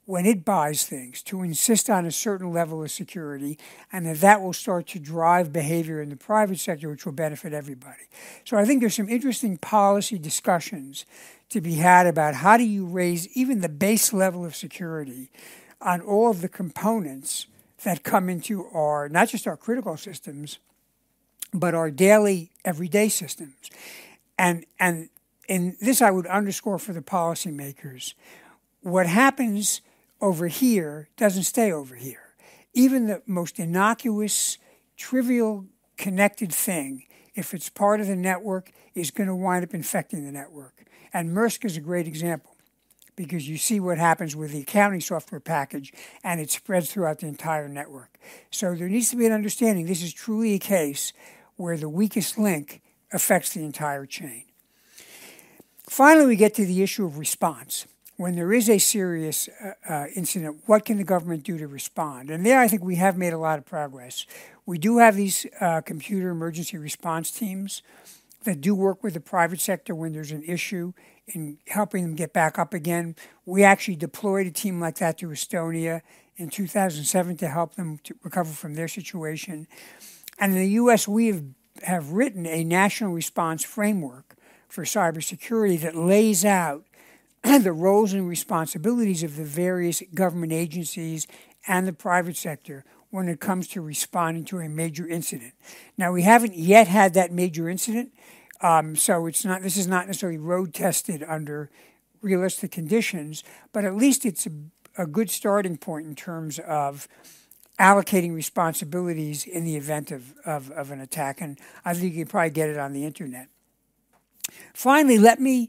when 0.05 0.27
it 0.27 0.45
buys 0.45 0.85
things 0.85 1.23
to 1.23 1.43
insist 1.43 1.89
on 1.89 2.05
a 2.05 2.11
certain 2.11 2.53
level 2.53 2.83
of 2.83 2.91
security, 2.91 3.59
and 3.93 4.07
that 4.07 4.21
that 4.21 4.41
will 4.43 4.53
start 4.53 4.87
to 4.89 4.99
drive 4.99 5.53
behavior 5.53 6.03
in 6.03 6.09
the 6.09 6.17
private 6.17 6.59
sector, 6.59 6.89
which 6.89 7.07
will 7.07 7.13
benefit 7.13 7.53
everybody. 7.53 8.03
So 8.45 8.57
I 8.57 8.65
think 8.65 8.81
there's 8.81 8.97
some 8.97 9.09
interesting 9.09 9.57
policy 9.59 10.19
discussions 10.19 11.07
to 11.51 11.61
be 11.61 11.75
had 11.75 12.07
about 12.07 12.35
how 12.35 12.57
do 12.57 12.65
you 12.65 12.85
raise 12.85 13.29
even 13.37 13.61
the 13.61 13.69
base 13.69 14.13
level 14.13 14.45
of 14.45 14.57
security 14.57 15.31
on 15.81 16.01
all 16.01 16.31
of 16.31 16.41
the 16.41 16.49
components 16.49 17.47
that 17.85 18.03
come 18.03 18.29
into 18.29 18.67
our 18.69 19.09
not 19.09 19.29
just 19.29 19.47
our 19.47 19.57
critical 19.57 19.97
systems, 19.97 20.59
but 21.53 21.75
our 21.75 21.91
daily 21.91 22.51
everyday 22.65 23.09
systems. 23.09 23.71
And 24.39 24.65
and 24.81 25.11
in 25.49 25.77
this 25.81 26.01
I 26.01 26.11
would 26.11 26.27
underscore 26.27 26.79
for 26.79 26.93
the 26.93 27.03
policymakers, 27.03 28.15
what 28.81 29.07
happens 29.07 29.81
over 30.23 30.47
here 30.47 31.09
doesn't 31.17 31.43
stay 31.43 31.73
over 31.73 31.97
here. 31.97 32.35
Even 32.73 33.09
the 33.09 33.23
most 33.27 33.59
innocuous, 33.59 34.57
trivial 34.97 35.67
connected 35.99 36.55
thing, 36.55 37.05
if 37.35 37.53
it's 37.53 37.69
part 37.69 38.01
of 38.01 38.07
the 38.07 38.17
network, 38.17 38.71
is 38.95 39.11
going 39.11 39.27
to 39.27 39.35
wind 39.35 39.65
up 39.65 39.75
infecting 39.75 40.25
the 40.25 40.33
network. 40.33 40.85
And 41.13 41.37
Maersk 41.37 41.65
is 41.65 41.77
a 41.77 41.81
great 41.81 42.07
example 42.07 42.57
because 43.17 43.47
you 43.47 43.59
see 43.59 43.79
what 43.79 43.99
happens 43.99 44.35
with 44.35 44.53
the 44.53 44.61
accounting 44.61 45.01
software 45.01 45.41
package 45.41 45.93
and 46.25 46.41
it 46.41 46.51
spreads 46.51 46.91
throughout 46.91 47.19
the 47.19 47.27
entire 47.27 47.69
network. 47.69 48.19
So 48.51 48.75
there 48.75 48.89
needs 48.89 49.11
to 49.11 49.17
be 49.17 49.27
an 49.27 49.33
understanding 49.33 49.87
this 49.87 50.03
is 50.03 50.15
truly 50.15 50.55
a 50.55 50.59
case 50.59 51.13
where 51.57 51.77
the 51.77 51.89
weakest 51.89 52.39
link 52.39 52.81
affects 53.13 53.53
the 53.53 53.65
entire 53.65 54.07
chain. 54.07 54.45
Finally, 55.83 56.27
we 56.27 56.37
get 56.37 56.55
to 56.55 56.65
the 56.65 56.83
issue 56.83 57.05
of 57.05 57.19
response. 57.19 57.87
When 58.23 58.37
there 58.37 58.53
is 58.53 58.71
a 58.71 58.79
serious 58.79 59.49
uh, 59.49 59.73
uh, 59.89 60.07
incident, 60.15 60.63
what 60.67 60.85
can 60.85 60.97
the 60.97 61.03
government 61.03 61.43
do 61.43 61.59
to 61.59 61.67
respond? 61.67 62.31
And 62.31 62.47
there, 62.47 62.61
I 62.61 62.69
think 62.69 62.85
we 62.85 62.95
have 62.95 63.19
made 63.19 63.33
a 63.33 63.39
lot 63.39 63.59
of 63.59 63.67
progress. 63.67 64.27
We 64.65 64.79
do 64.79 64.99
have 64.99 65.17
these 65.17 65.45
uh, 65.61 65.81
computer 65.81 66.31
emergency 66.31 66.79
response 66.79 67.33
teams 67.33 67.83
that 68.45 68.61
do 68.61 68.77
work 68.77 69.03
with 69.03 69.15
the 69.15 69.21
private 69.21 69.61
sector 69.61 69.93
when 69.93 70.13
there's 70.13 70.31
an 70.31 70.45
issue 70.45 70.93
in 71.27 71.59
helping 71.67 72.05
them 72.05 72.15
get 72.15 72.33
back 72.33 72.61
up 72.61 72.73
again. 72.73 73.17
We 73.45 73.65
actually 73.65 73.97
deployed 73.97 74.47
a 74.47 74.53
team 74.53 74.79
like 74.79 74.99
that 74.99 75.19
to 75.19 75.27
Estonia 75.27 76.03
in 76.37 76.49
2007 76.49 77.39
to 77.39 77.49
help 77.49 77.75
them 77.75 77.99
to 78.05 78.15
recover 78.23 78.53
from 78.53 78.75
their 78.75 78.87
situation. 78.87 79.67
And 80.39 80.53
in 80.53 80.59
the 80.61 80.71
U.S., 80.75 81.09
we 81.09 81.27
have, 81.27 81.43
have 81.83 82.13
written 82.13 82.47
a 82.47 82.63
national 82.63 83.15
response 83.15 83.65
framework 83.65 84.37
for 84.69 84.85
cybersecurity 84.85 85.81
that 85.81 85.97
lays 85.97 86.45
out 86.45 86.85
the 87.61 87.73
roles 87.73 88.13
and 88.13 88.29
responsibilities 88.29 89.23
of 89.23 89.37
the 89.37 89.45
various 89.45 90.03
government 90.15 90.53
agencies 90.53 91.27
and 91.67 91.87
the 91.87 91.93
private 91.93 92.37
sector 92.37 92.85
when 93.11 93.29
it 93.29 93.41
comes 93.41 93.69
to 93.69 93.81
responding 93.81 94.45
to 94.45 94.59
a 94.59 94.69
major 94.69 95.07
incident. 95.07 95.53
Now, 95.99 96.13
we 96.13 96.23
haven't 96.23 96.55
yet 96.55 96.89
had 96.89 97.15
that 97.15 97.31
major 97.31 97.69
incident, 97.69 98.13
um, 98.63 98.97
so 98.97 99.27
it's 99.27 99.45
not. 99.45 99.63
This 99.63 99.77
is 99.77 99.87
not 99.87 100.07
necessarily 100.07 100.39
road 100.39 100.73
tested 100.73 101.25
under 101.29 101.71
realistic 102.23 102.71
conditions, 102.71 103.43
but 103.73 103.85
at 103.85 103.97
least 103.97 104.25
it's 104.25 104.47
a, 104.47 104.51
a 104.97 105.07
good 105.07 105.31
starting 105.31 105.77
point 105.77 106.07
in 106.07 106.15
terms 106.15 106.59
of 106.61 107.09
allocating 107.79 108.35
responsibilities 108.35 109.45
in 109.45 109.65
the 109.65 109.77
event 109.77 110.13
of, 110.13 110.35
of, 110.47 110.71
of 110.71 110.91
an 110.91 111.01
attack. 111.01 111.41
And 111.41 111.59
I 111.85 111.95
think 111.95 112.15
you 112.15 112.25
can 112.25 112.31
probably 112.31 112.51
get 112.51 112.69
it 112.69 112.79
on 112.79 112.93
the 112.93 113.05
internet. 113.05 113.49
Finally, 114.73 115.19
let 115.19 115.41
me 115.41 115.69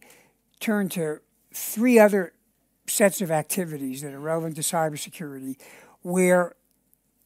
turn 0.60 0.90
to 0.90 1.20
three 1.54 2.00
other 2.00 2.34
sets 2.88 3.22
of 3.22 3.32
activities 3.32 4.02
that 4.02 4.14
are 4.14 4.20
relevant 4.20 4.56
to 4.56 4.62
cybersecurity 4.62 5.58
where 6.02 6.56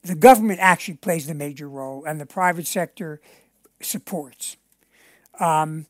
the 0.04 0.16
government 0.16 0.60
actually 0.62 0.96
plays 0.96 1.28
the 1.28 1.34
major 1.34 1.68
role 1.68 2.04
and 2.06 2.22
the 2.22 2.26
private 2.26 2.68
sector 2.68 3.20
supports. 3.82 4.58
Um, 5.40 5.88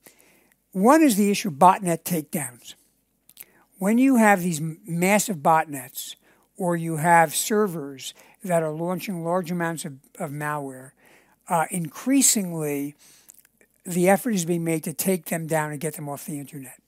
one 0.71 1.02
is 1.02 1.15
the 1.15 1.30
issue 1.30 1.50
of 1.50 1.56
botnet 1.56 2.04
takedowns. 2.04 2.76
When 3.78 3.97
you 3.97 4.15
have 4.15 4.41
these 4.41 4.62
massive 4.62 5.38
botnets 5.38 6.15
or 6.58 6.76
you 6.76 6.97
have 6.97 7.36
servers 7.36 8.13
that 8.43 8.63
are 8.63 8.71
launching 8.71 9.23
large 9.23 9.52
amounts 9.52 9.86
of, 9.86 9.97
of 10.17 10.32
malware, 10.32 10.91
uh, 11.47 11.65
increasingly 11.69 12.95
the 13.86 14.10
effort 14.10 14.32
is 14.32 14.45
being 14.45 14.63
made 14.63 14.84
to 14.84 14.93
take 14.93 15.26
them 15.26 15.47
down 15.47 15.71
and 15.71 15.80
get 15.80 15.95
them 15.95 16.10
off 16.10 16.26
the 16.26 16.39
internet. 16.39 16.82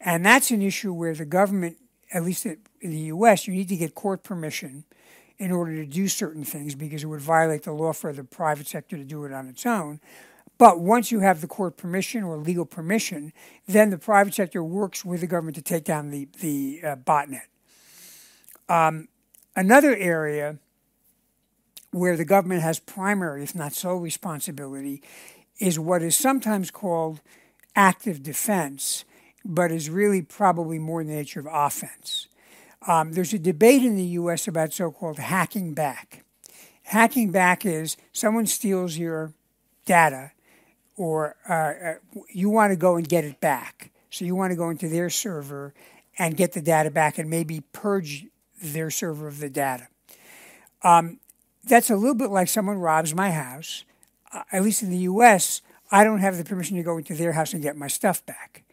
And 0.00 0.24
that's 0.24 0.50
an 0.50 0.62
issue 0.62 0.92
where 0.92 1.14
the 1.14 1.24
government, 1.24 1.76
at 2.12 2.24
least 2.24 2.46
in 2.46 2.58
the 2.80 3.12
US, 3.12 3.46
you 3.46 3.54
need 3.54 3.68
to 3.68 3.76
get 3.76 3.94
court 3.94 4.22
permission 4.22 4.84
in 5.38 5.52
order 5.52 5.74
to 5.76 5.86
do 5.86 6.08
certain 6.08 6.44
things 6.44 6.74
because 6.74 7.04
it 7.04 7.06
would 7.06 7.20
violate 7.20 7.62
the 7.62 7.72
law 7.72 7.92
for 7.92 8.12
the 8.12 8.24
private 8.24 8.66
sector 8.66 8.96
to 8.96 9.04
do 9.04 9.24
it 9.24 9.32
on 9.32 9.48
its 9.48 9.64
own. 9.66 10.00
But 10.58 10.80
once 10.80 11.12
you 11.12 11.20
have 11.20 11.40
the 11.40 11.46
court 11.46 11.76
permission 11.76 12.24
or 12.24 12.36
legal 12.36 12.66
permission, 12.66 13.32
then 13.66 13.90
the 13.90 13.98
private 13.98 14.34
sector 14.34 14.62
works 14.62 15.04
with 15.04 15.20
the 15.20 15.28
government 15.28 15.54
to 15.54 15.62
take 15.62 15.84
down 15.84 16.10
the, 16.10 16.28
the 16.40 16.80
uh, 16.82 16.96
botnet. 16.96 17.42
Um, 18.68 19.08
another 19.54 19.94
area 19.96 20.58
where 21.92 22.16
the 22.16 22.24
government 22.24 22.62
has 22.62 22.80
primary, 22.80 23.44
if 23.44 23.54
not 23.54 23.72
sole 23.72 23.98
responsibility, 23.98 25.00
is 25.60 25.78
what 25.78 26.02
is 26.02 26.16
sometimes 26.16 26.70
called 26.70 27.20
active 27.76 28.22
defense, 28.22 29.04
but 29.48 29.72
is 29.72 29.88
really 29.88 30.20
probably 30.20 30.78
more 30.78 31.00
in 31.00 31.06
the 31.06 31.14
nature 31.14 31.40
of 31.40 31.48
offense. 31.50 32.28
Um, 32.86 33.12
there's 33.12 33.32
a 33.32 33.38
debate 33.38 33.82
in 33.82 33.96
the 33.96 34.04
US 34.04 34.46
about 34.46 34.74
so 34.74 34.90
called 34.90 35.18
hacking 35.18 35.72
back. 35.72 36.24
Hacking 36.82 37.32
back 37.32 37.64
is 37.64 37.96
someone 38.12 38.46
steals 38.46 38.98
your 38.98 39.32
data 39.86 40.32
or 40.96 41.36
uh, 41.48 41.52
uh 41.52 41.94
you 42.30 42.50
want 42.50 42.72
to 42.72 42.76
go 42.76 42.96
and 42.96 43.08
get 43.08 43.24
it 43.24 43.40
back. 43.40 43.90
So 44.10 44.24
you 44.24 44.36
want 44.36 44.52
to 44.52 44.56
go 44.56 44.68
into 44.68 44.88
their 44.88 45.10
server 45.10 45.74
and 46.18 46.36
get 46.36 46.52
the 46.52 46.60
data 46.60 46.90
back 46.90 47.18
and 47.18 47.30
maybe 47.30 47.62
purge 47.72 48.26
their 48.62 48.90
server 48.90 49.28
of 49.28 49.38
the 49.38 49.48
data. 49.48 49.88
Um, 50.82 51.20
that's 51.64 51.90
a 51.90 51.96
little 51.96 52.14
bit 52.14 52.30
like 52.30 52.48
someone 52.48 52.78
robs 52.78 53.14
my 53.14 53.30
house. 53.30 53.84
Uh, 54.32 54.42
at 54.52 54.62
least 54.62 54.82
in 54.82 54.90
the 54.90 54.98
US, 54.98 55.62
I 55.90 56.04
don't 56.04 56.18
have 56.18 56.36
the 56.36 56.44
permission 56.44 56.76
to 56.76 56.82
go 56.82 56.98
into 56.98 57.14
their 57.14 57.32
house 57.32 57.54
and 57.54 57.62
get 57.62 57.76
my 57.76 57.88
stuff 57.88 58.24
back. 58.26 58.64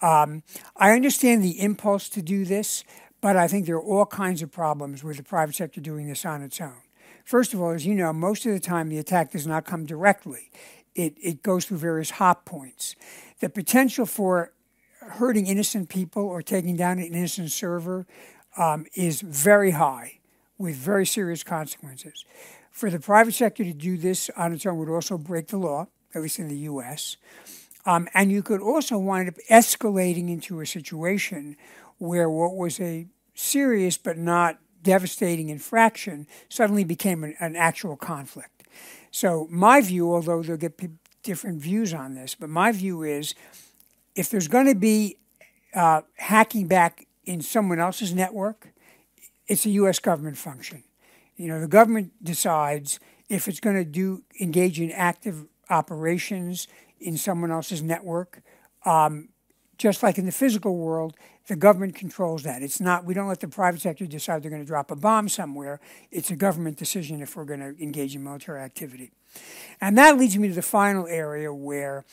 Um, 0.00 0.42
I 0.76 0.92
understand 0.92 1.42
the 1.42 1.60
impulse 1.60 2.08
to 2.10 2.22
do 2.22 2.44
this, 2.44 2.84
but 3.20 3.36
I 3.36 3.48
think 3.48 3.66
there 3.66 3.76
are 3.76 3.82
all 3.82 4.06
kinds 4.06 4.42
of 4.42 4.52
problems 4.52 5.02
with 5.02 5.16
the 5.16 5.22
private 5.22 5.54
sector 5.54 5.80
doing 5.80 6.06
this 6.06 6.24
on 6.24 6.42
its 6.42 6.60
own. 6.60 6.82
First 7.24 7.54
of 7.54 7.60
all, 7.60 7.70
as 7.70 7.84
you 7.84 7.94
know, 7.94 8.12
most 8.12 8.46
of 8.46 8.52
the 8.52 8.60
time 8.60 8.88
the 8.88 8.98
attack 8.98 9.32
does 9.32 9.46
not 9.46 9.64
come 9.64 9.84
directly. 9.84 10.50
It, 10.94 11.16
it 11.20 11.42
goes 11.42 11.64
through 11.64 11.78
various 11.78 12.10
hot 12.10 12.44
points. 12.44 12.94
The 13.40 13.48
potential 13.48 14.06
for 14.06 14.52
hurting 15.00 15.46
innocent 15.46 15.88
people 15.88 16.22
or 16.22 16.42
taking 16.42 16.76
down 16.76 16.98
an 16.98 17.06
innocent 17.06 17.50
server 17.50 18.06
um, 18.56 18.86
is 18.94 19.20
very 19.20 19.72
high 19.72 20.18
with 20.58 20.76
very 20.76 21.04
serious 21.04 21.42
consequences. 21.42 22.24
For 22.70 22.90
the 22.90 23.00
private 23.00 23.34
sector 23.34 23.64
to 23.64 23.72
do 23.72 23.96
this 23.96 24.30
on 24.36 24.52
its 24.52 24.66
own 24.66 24.78
would 24.78 24.88
also 24.88 25.18
break 25.18 25.48
the 25.48 25.58
law, 25.58 25.88
at 26.14 26.22
least 26.22 26.38
in 26.38 26.48
the 26.48 26.56
US. 26.58 27.16
Um, 27.86 28.08
and 28.12 28.32
you 28.32 28.42
could 28.42 28.60
also 28.60 28.98
wind 28.98 29.28
up 29.28 29.36
escalating 29.48 30.28
into 30.28 30.60
a 30.60 30.66
situation 30.66 31.56
where 31.98 32.28
what 32.28 32.56
was 32.56 32.80
a 32.80 33.06
serious 33.34 33.96
but 33.96 34.18
not 34.18 34.58
devastating 34.82 35.48
infraction 35.48 36.26
suddenly 36.48 36.84
became 36.84 37.24
an, 37.24 37.34
an 37.40 37.56
actual 37.56 37.96
conflict. 37.96 38.64
So, 39.10 39.46
my 39.50 39.80
view, 39.80 40.12
although 40.12 40.42
they'll 40.42 40.56
get 40.56 40.76
p- 40.76 40.88
different 41.22 41.62
views 41.62 41.94
on 41.94 42.14
this, 42.14 42.34
but 42.34 42.50
my 42.50 42.72
view 42.72 43.02
is 43.02 43.34
if 44.14 44.30
there's 44.30 44.48
going 44.48 44.66
to 44.66 44.74
be 44.74 45.16
uh, 45.74 46.02
hacking 46.16 46.66
back 46.66 47.06
in 47.24 47.40
someone 47.40 47.78
else's 47.78 48.14
network, 48.14 48.68
it's 49.46 49.64
a 49.64 49.70
U.S. 49.70 49.98
government 49.98 50.38
function. 50.38 50.82
You 51.36 51.48
know, 51.48 51.60
the 51.60 51.68
government 51.68 52.12
decides 52.22 52.98
if 53.28 53.48
it's 53.48 53.60
going 53.60 53.76
to 53.76 53.84
do 53.84 54.22
engage 54.40 54.80
in 54.80 54.90
active 54.92 55.46
operations 55.70 56.68
in 57.00 57.16
someone 57.16 57.50
else's 57.50 57.82
network. 57.82 58.42
Um, 58.84 59.28
just 59.78 60.02
like 60.02 60.16
in 60.18 60.26
the 60.26 60.32
physical 60.32 60.76
world, 60.76 61.14
the 61.48 61.56
government 61.56 61.94
controls 61.94 62.42
that. 62.44 62.62
It's 62.62 62.80
not, 62.80 63.04
we 63.04 63.14
don't 63.14 63.28
let 63.28 63.40
the 63.40 63.48
private 63.48 63.80
sector 63.80 64.06
decide 64.06 64.42
they're 64.42 64.50
going 64.50 64.62
to 64.62 64.66
drop 64.66 64.90
a 64.90 64.96
bomb 64.96 65.28
somewhere. 65.28 65.80
It's 66.10 66.30
a 66.30 66.36
government 66.36 66.76
decision 66.76 67.20
if 67.20 67.36
we're 67.36 67.44
going 67.44 67.60
to 67.60 67.80
engage 67.82 68.14
in 68.16 68.24
military 68.24 68.60
activity. 68.60 69.10
And 69.80 69.96
that 69.98 70.16
leads 70.16 70.36
me 70.38 70.48
to 70.48 70.54
the 70.54 70.62
final 70.62 71.06
area 71.06 71.52
where 71.52 72.04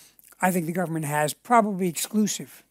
I 0.42 0.52
think 0.52 0.66
the 0.66 0.74
government 0.74 1.06
has 1.06 1.34
probably 1.34 1.88
exclusive 1.88 2.64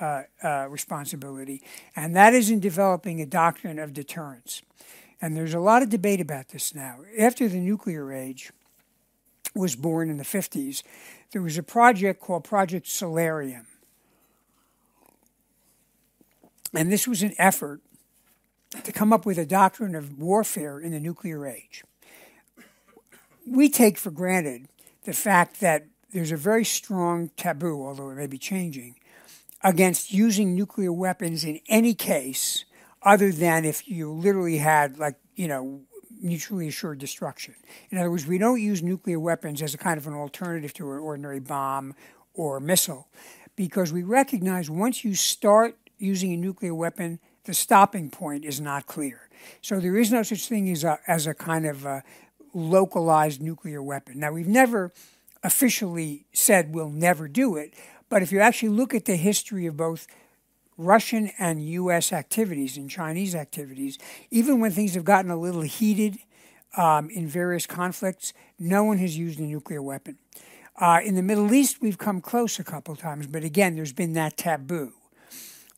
uh, 0.00 0.22
uh, 0.42 0.66
responsibility, 0.68 1.62
and 1.94 2.14
that 2.16 2.34
is 2.34 2.50
in 2.50 2.60
developing 2.60 3.20
a 3.20 3.26
doctrine 3.26 3.78
of 3.78 3.92
deterrence. 3.92 4.62
And 5.20 5.36
there's 5.36 5.54
a 5.54 5.60
lot 5.60 5.82
of 5.82 5.88
debate 5.88 6.20
about 6.20 6.48
this 6.48 6.74
now. 6.74 6.98
After 7.18 7.48
the 7.48 7.58
nuclear 7.58 8.12
age 8.12 8.50
was 9.54 9.76
born 9.76 10.10
in 10.10 10.18
the 10.18 10.24
50s, 10.24 10.82
there 11.32 11.42
was 11.42 11.58
a 11.58 11.62
project 11.62 12.20
called 12.20 12.44
Project 12.44 12.86
Solarium 12.86 13.66
and 16.74 16.90
this 16.90 17.06
was 17.06 17.22
an 17.22 17.34
effort 17.38 17.80
to 18.82 18.92
come 18.92 19.12
up 19.12 19.24
with 19.24 19.38
a 19.38 19.46
doctrine 19.46 19.94
of 19.94 20.18
warfare 20.18 20.80
in 20.80 20.92
the 20.92 21.00
nuclear 21.00 21.46
age. 21.46 21.84
We 23.46 23.68
take 23.68 23.96
for 23.96 24.10
granted 24.10 24.68
the 25.04 25.12
fact 25.12 25.60
that 25.60 25.86
there's 26.12 26.32
a 26.32 26.36
very 26.36 26.64
strong 26.64 27.30
taboo, 27.36 27.84
although 27.84 28.10
it 28.10 28.16
may 28.16 28.26
be 28.26 28.38
changing, 28.38 28.96
against 29.62 30.12
using 30.12 30.54
nuclear 30.54 30.92
weapons 30.92 31.44
in 31.44 31.60
any 31.68 31.94
case 31.94 32.64
other 33.02 33.30
than 33.30 33.64
if 33.64 33.86
you 33.86 34.10
literally 34.10 34.58
had, 34.58 34.98
like, 34.98 35.16
you 35.36 35.46
know, 35.46 35.82
mutually 36.24 36.66
assured 36.66 36.98
destruction. 36.98 37.54
In 37.90 37.98
other 37.98 38.10
words, 38.10 38.26
we 38.26 38.38
don't 38.38 38.60
use 38.60 38.82
nuclear 38.82 39.20
weapons 39.20 39.62
as 39.62 39.74
a 39.74 39.78
kind 39.78 39.98
of 39.98 40.06
an 40.06 40.14
alternative 40.14 40.72
to 40.74 40.90
an 40.92 40.98
ordinary 40.98 41.38
bomb 41.38 41.94
or 42.32 42.58
missile 42.58 43.08
because 43.54 43.92
we 43.92 44.02
recognize 44.02 44.68
once 44.68 45.04
you 45.04 45.14
start 45.14 45.76
using 45.98 46.32
a 46.32 46.36
nuclear 46.36 46.74
weapon, 46.74 47.20
the 47.44 47.54
stopping 47.54 48.10
point 48.10 48.44
is 48.44 48.60
not 48.60 48.86
clear. 48.86 49.28
So 49.60 49.78
there 49.78 49.96
is 49.96 50.10
no 50.10 50.22
such 50.22 50.48
thing 50.48 50.70
as 50.70 50.82
a, 50.82 50.98
as 51.06 51.26
a 51.26 51.34
kind 51.34 51.66
of 51.66 51.84
a 51.84 52.02
localized 52.54 53.40
nuclear 53.40 53.82
weapon. 53.82 54.18
Now, 54.18 54.32
we've 54.32 54.48
never 54.48 54.92
officially 55.42 56.26
said 56.32 56.74
we'll 56.74 56.88
never 56.88 57.28
do 57.28 57.56
it, 57.56 57.74
but 58.08 58.22
if 58.22 58.32
you 58.32 58.40
actually 58.40 58.70
look 58.70 58.94
at 58.94 59.04
the 59.04 59.16
history 59.16 59.66
of 59.66 59.76
both 59.76 60.06
Russian 60.76 61.30
and 61.38 61.64
U.S. 61.68 62.12
activities 62.12 62.76
and 62.76 62.90
Chinese 62.90 63.34
activities, 63.34 63.98
even 64.30 64.60
when 64.60 64.72
things 64.72 64.94
have 64.94 65.04
gotten 65.04 65.30
a 65.30 65.36
little 65.36 65.62
heated 65.62 66.18
um, 66.76 67.10
in 67.10 67.26
various 67.28 67.66
conflicts, 67.66 68.32
no 68.58 68.84
one 68.84 68.98
has 68.98 69.16
used 69.16 69.38
a 69.38 69.42
nuclear 69.42 69.82
weapon. 69.82 70.18
Uh, 70.76 71.00
in 71.04 71.14
the 71.14 71.22
Middle 71.22 71.52
East, 71.54 71.80
we've 71.80 71.98
come 71.98 72.20
close 72.20 72.58
a 72.58 72.64
couple 72.64 72.96
times, 72.96 73.26
but 73.26 73.44
again, 73.44 73.76
there's 73.76 73.92
been 73.92 74.12
that 74.14 74.36
taboo. 74.36 74.92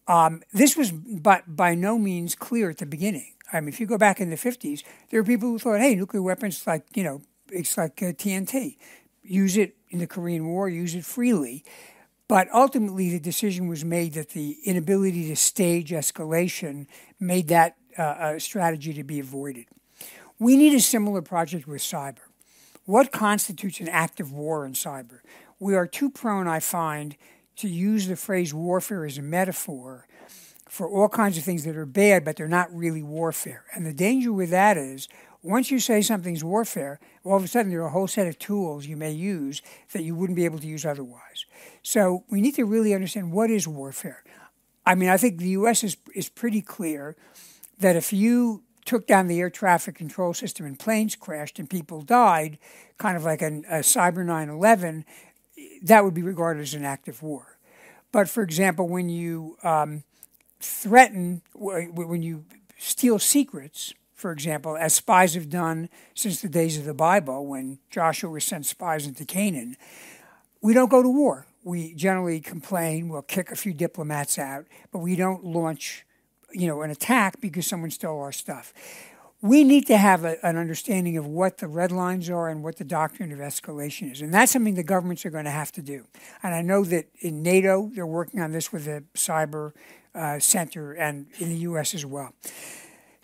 Um, 0.09 0.43
this 0.53 0.77
was 0.77 0.93
but 0.93 1.57
by 1.57 1.75
no 1.75 1.99
means 1.99 2.35
clear 2.35 2.71
at 2.71 2.79
the 2.79 2.87
beginning. 2.87 3.33
I 3.53 3.61
mean, 3.61 3.69
if 3.69 3.81
you 3.81 3.87
go 3.87 3.99
back 3.99 4.21
in 4.21 4.31
the 4.31 4.37
50s, 4.37 4.83
there 5.11 5.21
were 5.21 5.27
people 5.27 5.51
who 5.51 5.59
thought, 5.59 5.81
hey, 5.81 5.95
nuclear 5.95 6.23
weapons, 6.23 6.67
like, 6.67 6.85
you 6.95 7.05
know, 7.05 7.23
it's 7.51 7.77
like 7.77 8.03
uh, 8.03 8.07
TNT. 8.07 8.77
Use 9.23 9.57
it 9.57 9.77
in 9.91 9.99
the 9.99 10.07
Korean 10.07 10.47
War, 10.47 10.69
use 10.69 10.95
it 10.95 11.05
freely. 11.05 11.65
But 12.29 12.49
ultimately, 12.53 13.11
the 13.11 13.21
decision 13.21 13.69
was 13.69 13.85
made 13.85 14.15
that 14.15 14.31
the 14.31 14.57
inability 14.65 15.29
to 15.29 15.37
stage 15.37 15.91
escalation 15.91 16.87
made 17.21 17.49
that 17.49 17.77
uh, 17.97 18.33
a 18.35 18.41
strategy 18.41 18.93
to 18.95 19.05
be 19.05 19.21
avoided. 19.21 19.67
We 20.39 20.57
need 20.57 20.75
a 20.75 20.81
similar 20.81 21.23
project 21.23 21.67
with 21.67 21.81
cyber. 21.83 22.27
What 22.85 23.11
constitutes 23.11 23.81
an 23.81 23.89
active 23.89 24.33
war 24.33 24.67
in 24.67 24.73
cyber? 24.73 25.21
We 25.59 25.75
are 25.75 25.87
too 25.87 26.11
prone, 26.11 26.47
I 26.47 26.61
find, 26.61 27.17
to 27.57 27.69
use 27.69 28.07
the 28.07 28.17
phrase 28.17 28.53
warfare 28.53 29.07
as 29.07 29.19
a 29.19 29.23
metaphor 29.23 30.07
for 30.69 30.89
all 30.89 31.09
kinds 31.09 31.39
of 31.39 31.45
things 31.45 31.65
that 31.65 31.77
are 31.77 31.87
bad, 31.87 32.25
but 32.25 32.37
they're 32.37 32.49
not 32.49 32.75
really 32.75 33.03
warfare. 33.03 33.65
And 33.75 33.87
the 33.87 33.95
danger 33.95 34.33
with 34.33 34.51
that 34.51 34.77
is 34.77 35.09
once 35.47 35.71
you 35.71 35.79
say 35.79 36.03
something's 36.03 36.43
warfare, 36.43 36.99
all 37.25 37.37
of 37.37 37.45
a 37.45 37.49
sudden 37.49 37.71
there 37.71 37.83
are 37.83 37.87
a 37.87 37.91
whole 37.91 38.09
set 38.09 38.27
of 38.27 38.39
tools 38.39 38.87
you 38.87 38.97
may 38.97 39.13
use 39.13 39.63
that 39.93 40.03
you 40.03 40.15
wouldn't 40.15 40.37
be 40.37 40.45
able 40.45 40.59
to 40.59 40.67
use 40.67 40.85
otherwise. 40.85 41.47
So 41.83 42.25
we 42.29 42.41
need 42.41 42.57
to 42.57 42.65
really 42.65 42.95
understand 42.95 43.33
what 43.33 43.51
is 43.51 43.69
warfare. 43.69 44.25
I 44.85 44.95
mean, 44.95 45.09
I 45.09 45.17
think 45.17 45.39
the 45.39 45.51
U.S. 45.51 45.85
is, 45.85 45.97
is 46.15 46.29
pretty 46.29 46.63
clear 46.63 47.17
that 47.79 47.97
if 47.97 48.13
you 48.13 48.63
took 48.85 49.07
down 49.07 49.27
the 49.27 49.41
air 49.41 49.51
traffic 49.51 49.95
control 49.95 50.35
system 50.35 50.67
and 50.67 50.79
planes 50.79 51.17
crashed 51.17 51.59
and 51.59 51.69
people 51.69 52.03
died, 52.03 52.59
kind 52.99 53.17
of 53.17 53.25
like 53.25 53.43
a, 53.43 53.47
a 53.69 53.81
cyber 53.81 54.25
9 54.25 54.49
11, 54.49 55.05
that 55.83 56.05
would 56.05 56.15
be 56.15 56.23
regarded 56.23 56.61
as 56.61 56.75
an 56.75 56.85
act 56.85 57.09
of 57.09 57.23
war. 57.23 57.59
But 58.13 58.29
for 58.29 58.43
example, 58.43 58.89
when 58.89 59.09
you 59.09 59.59
um, 59.63 60.05
threaten, 60.61 61.43
when 61.55 62.23
you 62.23 62.45
steal 62.79 63.19
secrets, 63.19 63.93
for 64.17 64.33
example, 64.33 64.77
as 64.77 64.95
spies 64.95 65.35
have 65.35 65.49
done 65.49 65.89
since 66.15 66.41
the 66.41 66.49
days 66.49 66.77
of 66.79 66.85
the 66.85 66.95
Bible, 66.95 67.47
when 67.47 67.79
Joshua 67.91 68.31
was 68.31 68.45
sent 68.45 68.67
spies 68.67 69.07
into 69.07 69.25
Canaan, 69.25 69.77
we 70.61 70.75
don't 70.75 70.91
go 70.91 71.03
to 71.03 71.09
war. 71.09 71.47
We 71.63 71.95
generally 71.95 72.41
complain, 72.41 73.09
we'll 73.09 73.23
kick 73.23 73.51
a 73.51 73.57
few 73.57 73.75
diplomats 73.75 74.39
out, 74.39 74.65
but 74.91 74.99
we 74.99 75.17
don't 75.17 75.45
launch, 75.45 76.05
you 76.53 76.67
know, 76.67 76.83
an 76.83 76.91
attack 76.91 77.41
because 77.41 77.67
someone 77.67 77.91
stole 77.91 78.21
our 78.21 78.33
stuff 78.33 78.73
we 79.43 79.65
need 79.65 79.87
to 79.87 79.97
have 79.97 80.25
a, 80.25 80.45
an 80.45 80.57
understanding 80.57 81.17
of 81.17 81.27
what 81.27 81.59
the 81.59 81.69
red 81.69 81.93
lines 81.93 82.31
are 82.31 82.49
and 82.49 82.63
what 82.63 82.77
the 82.77 82.85
doctrine 82.85 83.33
of 83.33 83.39
escalation 83.39 84.11
is. 84.11 84.21
And 84.23 84.33
that's 84.33 84.53
something 84.53 84.75
the 84.75 84.83
governments 84.83 85.27
are 85.27 85.31
going 85.31 85.45
to 85.45 85.51
have 85.51 85.73
to 85.73 85.83
do. 85.83 86.07
And 86.43 86.55
I 86.55 86.63
know 86.63 86.85
that 86.85 87.07
in 87.21 87.43
NATO, 87.43 87.91
they're 87.95 88.07
working 88.07 88.41
on 88.41 88.53
this 88.53 88.73
with 88.73 88.87
the 88.87 89.05
cyber 89.15 89.73
uh, 90.15 90.39
center 90.39 90.93
and 90.93 91.27
in 91.39 91.51
the 91.51 91.57
U.S. 91.59 91.95
as 91.95 92.07
well. 92.07 92.33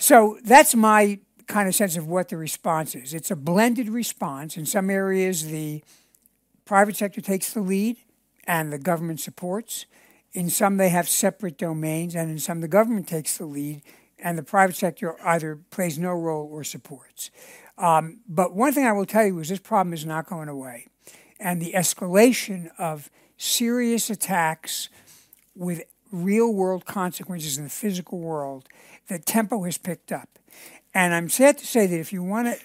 So 0.03 0.37
that's 0.43 0.75
my 0.75 1.21
kind 1.47 1.69
of 1.69 1.77
sense 1.77 1.97
of 1.97 2.09
what 2.09 2.29
the 2.29 2.37
response 2.37 2.97
is. 2.97 3.15
It's 3.15 3.31
a 3.31 3.37
blended 3.37 3.88
response. 3.88 4.57
In 4.57 4.67
some 4.67 4.91
areas, 4.91 5.47
the 5.47 5.85
private 6.65 6.97
sector 6.97 7.21
takes 7.21 7.53
the 7.53 7.61
lead 7.61 7.99
and 8.45 8.73
the 8.73 8.79
government 8.79 9.21
supports. 9.21 9.87
In 10.33 10.51
some, 10.51 10.77
they 10.77 10.88
have 10.88 11.09
separate 11.09 11.57
domains, 11.57 12.17
and 12.17 12.33
in 12.33 12.41
some, 12.41 12.62
the 12.62 12.67
government 12.67 13.07
takes 13.07 13.38
the 13.38 13.47
lead 13.47 13.83
and 14.19 14.37
the 14.37 14.43
private 14.43 14.75
sector 14.75 15.15
either 15.25 15.61
plays 15.71 16.01
no 16.01 16.11
role 16.11 16.49
or 16.51 16.65
supports. 16.65 17.31
Um, 17.79 18.23
but 18.27 18.57
one 18.57 18.73
thing 18.73 18.87
I 18.87 18.93
will 18.93 19.07
tell 19.07 19.25
you 19.25 19.38
is 19.38 19.51
this 19.51 19.61
problem 19.61 19.95
is 19.95 20.05
not 20.05 20.27
going 20.27 20.49
away. 20.49 20.88
And 21.38 21.62
the 21.62 21.75
escalation 21.77 22.71
of 22.77 23.09
serious 23.37 24.11
attacks 24.11 24.88
with 25.55 25.83
real 26.12 26.53
world 26.53 26.85
consequences 26.85 27.57
in 27.57 27.65
the 27.65 27.71
physical 27.71 28.19
world, 28.19 28.69
the 29.09 29.19
tempo 29.19 29.62
has 29.65 29.79
picked 29.79 30.12
up. 30.12 30.29
And 30.95 31.15
I'm 31.15 31.29
sad 31.29 31.59
to 31.59 31.67
say 31.67 31.87
that 31.87 31.99
if 31.99 32.12
you 32.12 32.23
want 32.23 32.49
to 32.49 32.59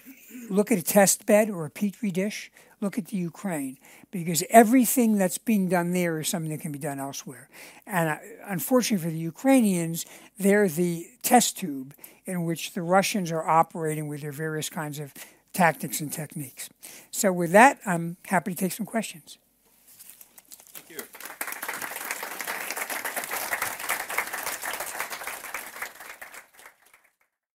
look 0.49 0.71
at 0.71 0.77
a 0.77 0.83
test 0.83 1.25
bed 1.25 1.49
or 1.49 1.65
a 1.65 1.69
petri 1.69 2.11
dish, 2.11 2.51
look 2.81 2.97
at 2.97 3.07
the 3.07 3.17
Ukraine 3.17 3.77
because 4.11 4.43
everything 4.49 5.17
that's 5.17 5.37
being 5.37 5.67
done 5.67 5.93
there 5.93 6.19
is 6.19 6.27
something 6.27 6.51
that 6.51 6.61
can 6.61 6.71
be 6.71 6.79
done 6.79 6.99
elsewhere. 6.99 7.49
And 7.85 8.09
uh, 8.09 8.17
unfortunately 8.45 9.03
for 9.03 9.11
the 9.11 9.19
Ukrainians, 9.19 10.05
they're 10.37 10.67
the 10.67 11.07
test 11.23 11.57
tube 11.57 11.93
in 12.25 12.43
which 12.43 12.73
the 12.73 12.81
Russians 12.81 13.31
are 13.31 13.47
operating 13.47 14.07
with 14.07 14.21
their 14.21 14.31
various 14.31 14.69
kinds 14.69 14.99
of 14.99 15.13
tactics 15.53 16.01
and 16.01 16.11
techniques. 16.11 16.69
So, 17.09 17.33
with 17.33 17.51
that, 17.53 17.79
I'm 17.85 18.17
happy 18.27 18.53
to 18.53 18.57
take 18.57 18.73
some 18.73 18.85
questions. 18.85 19.37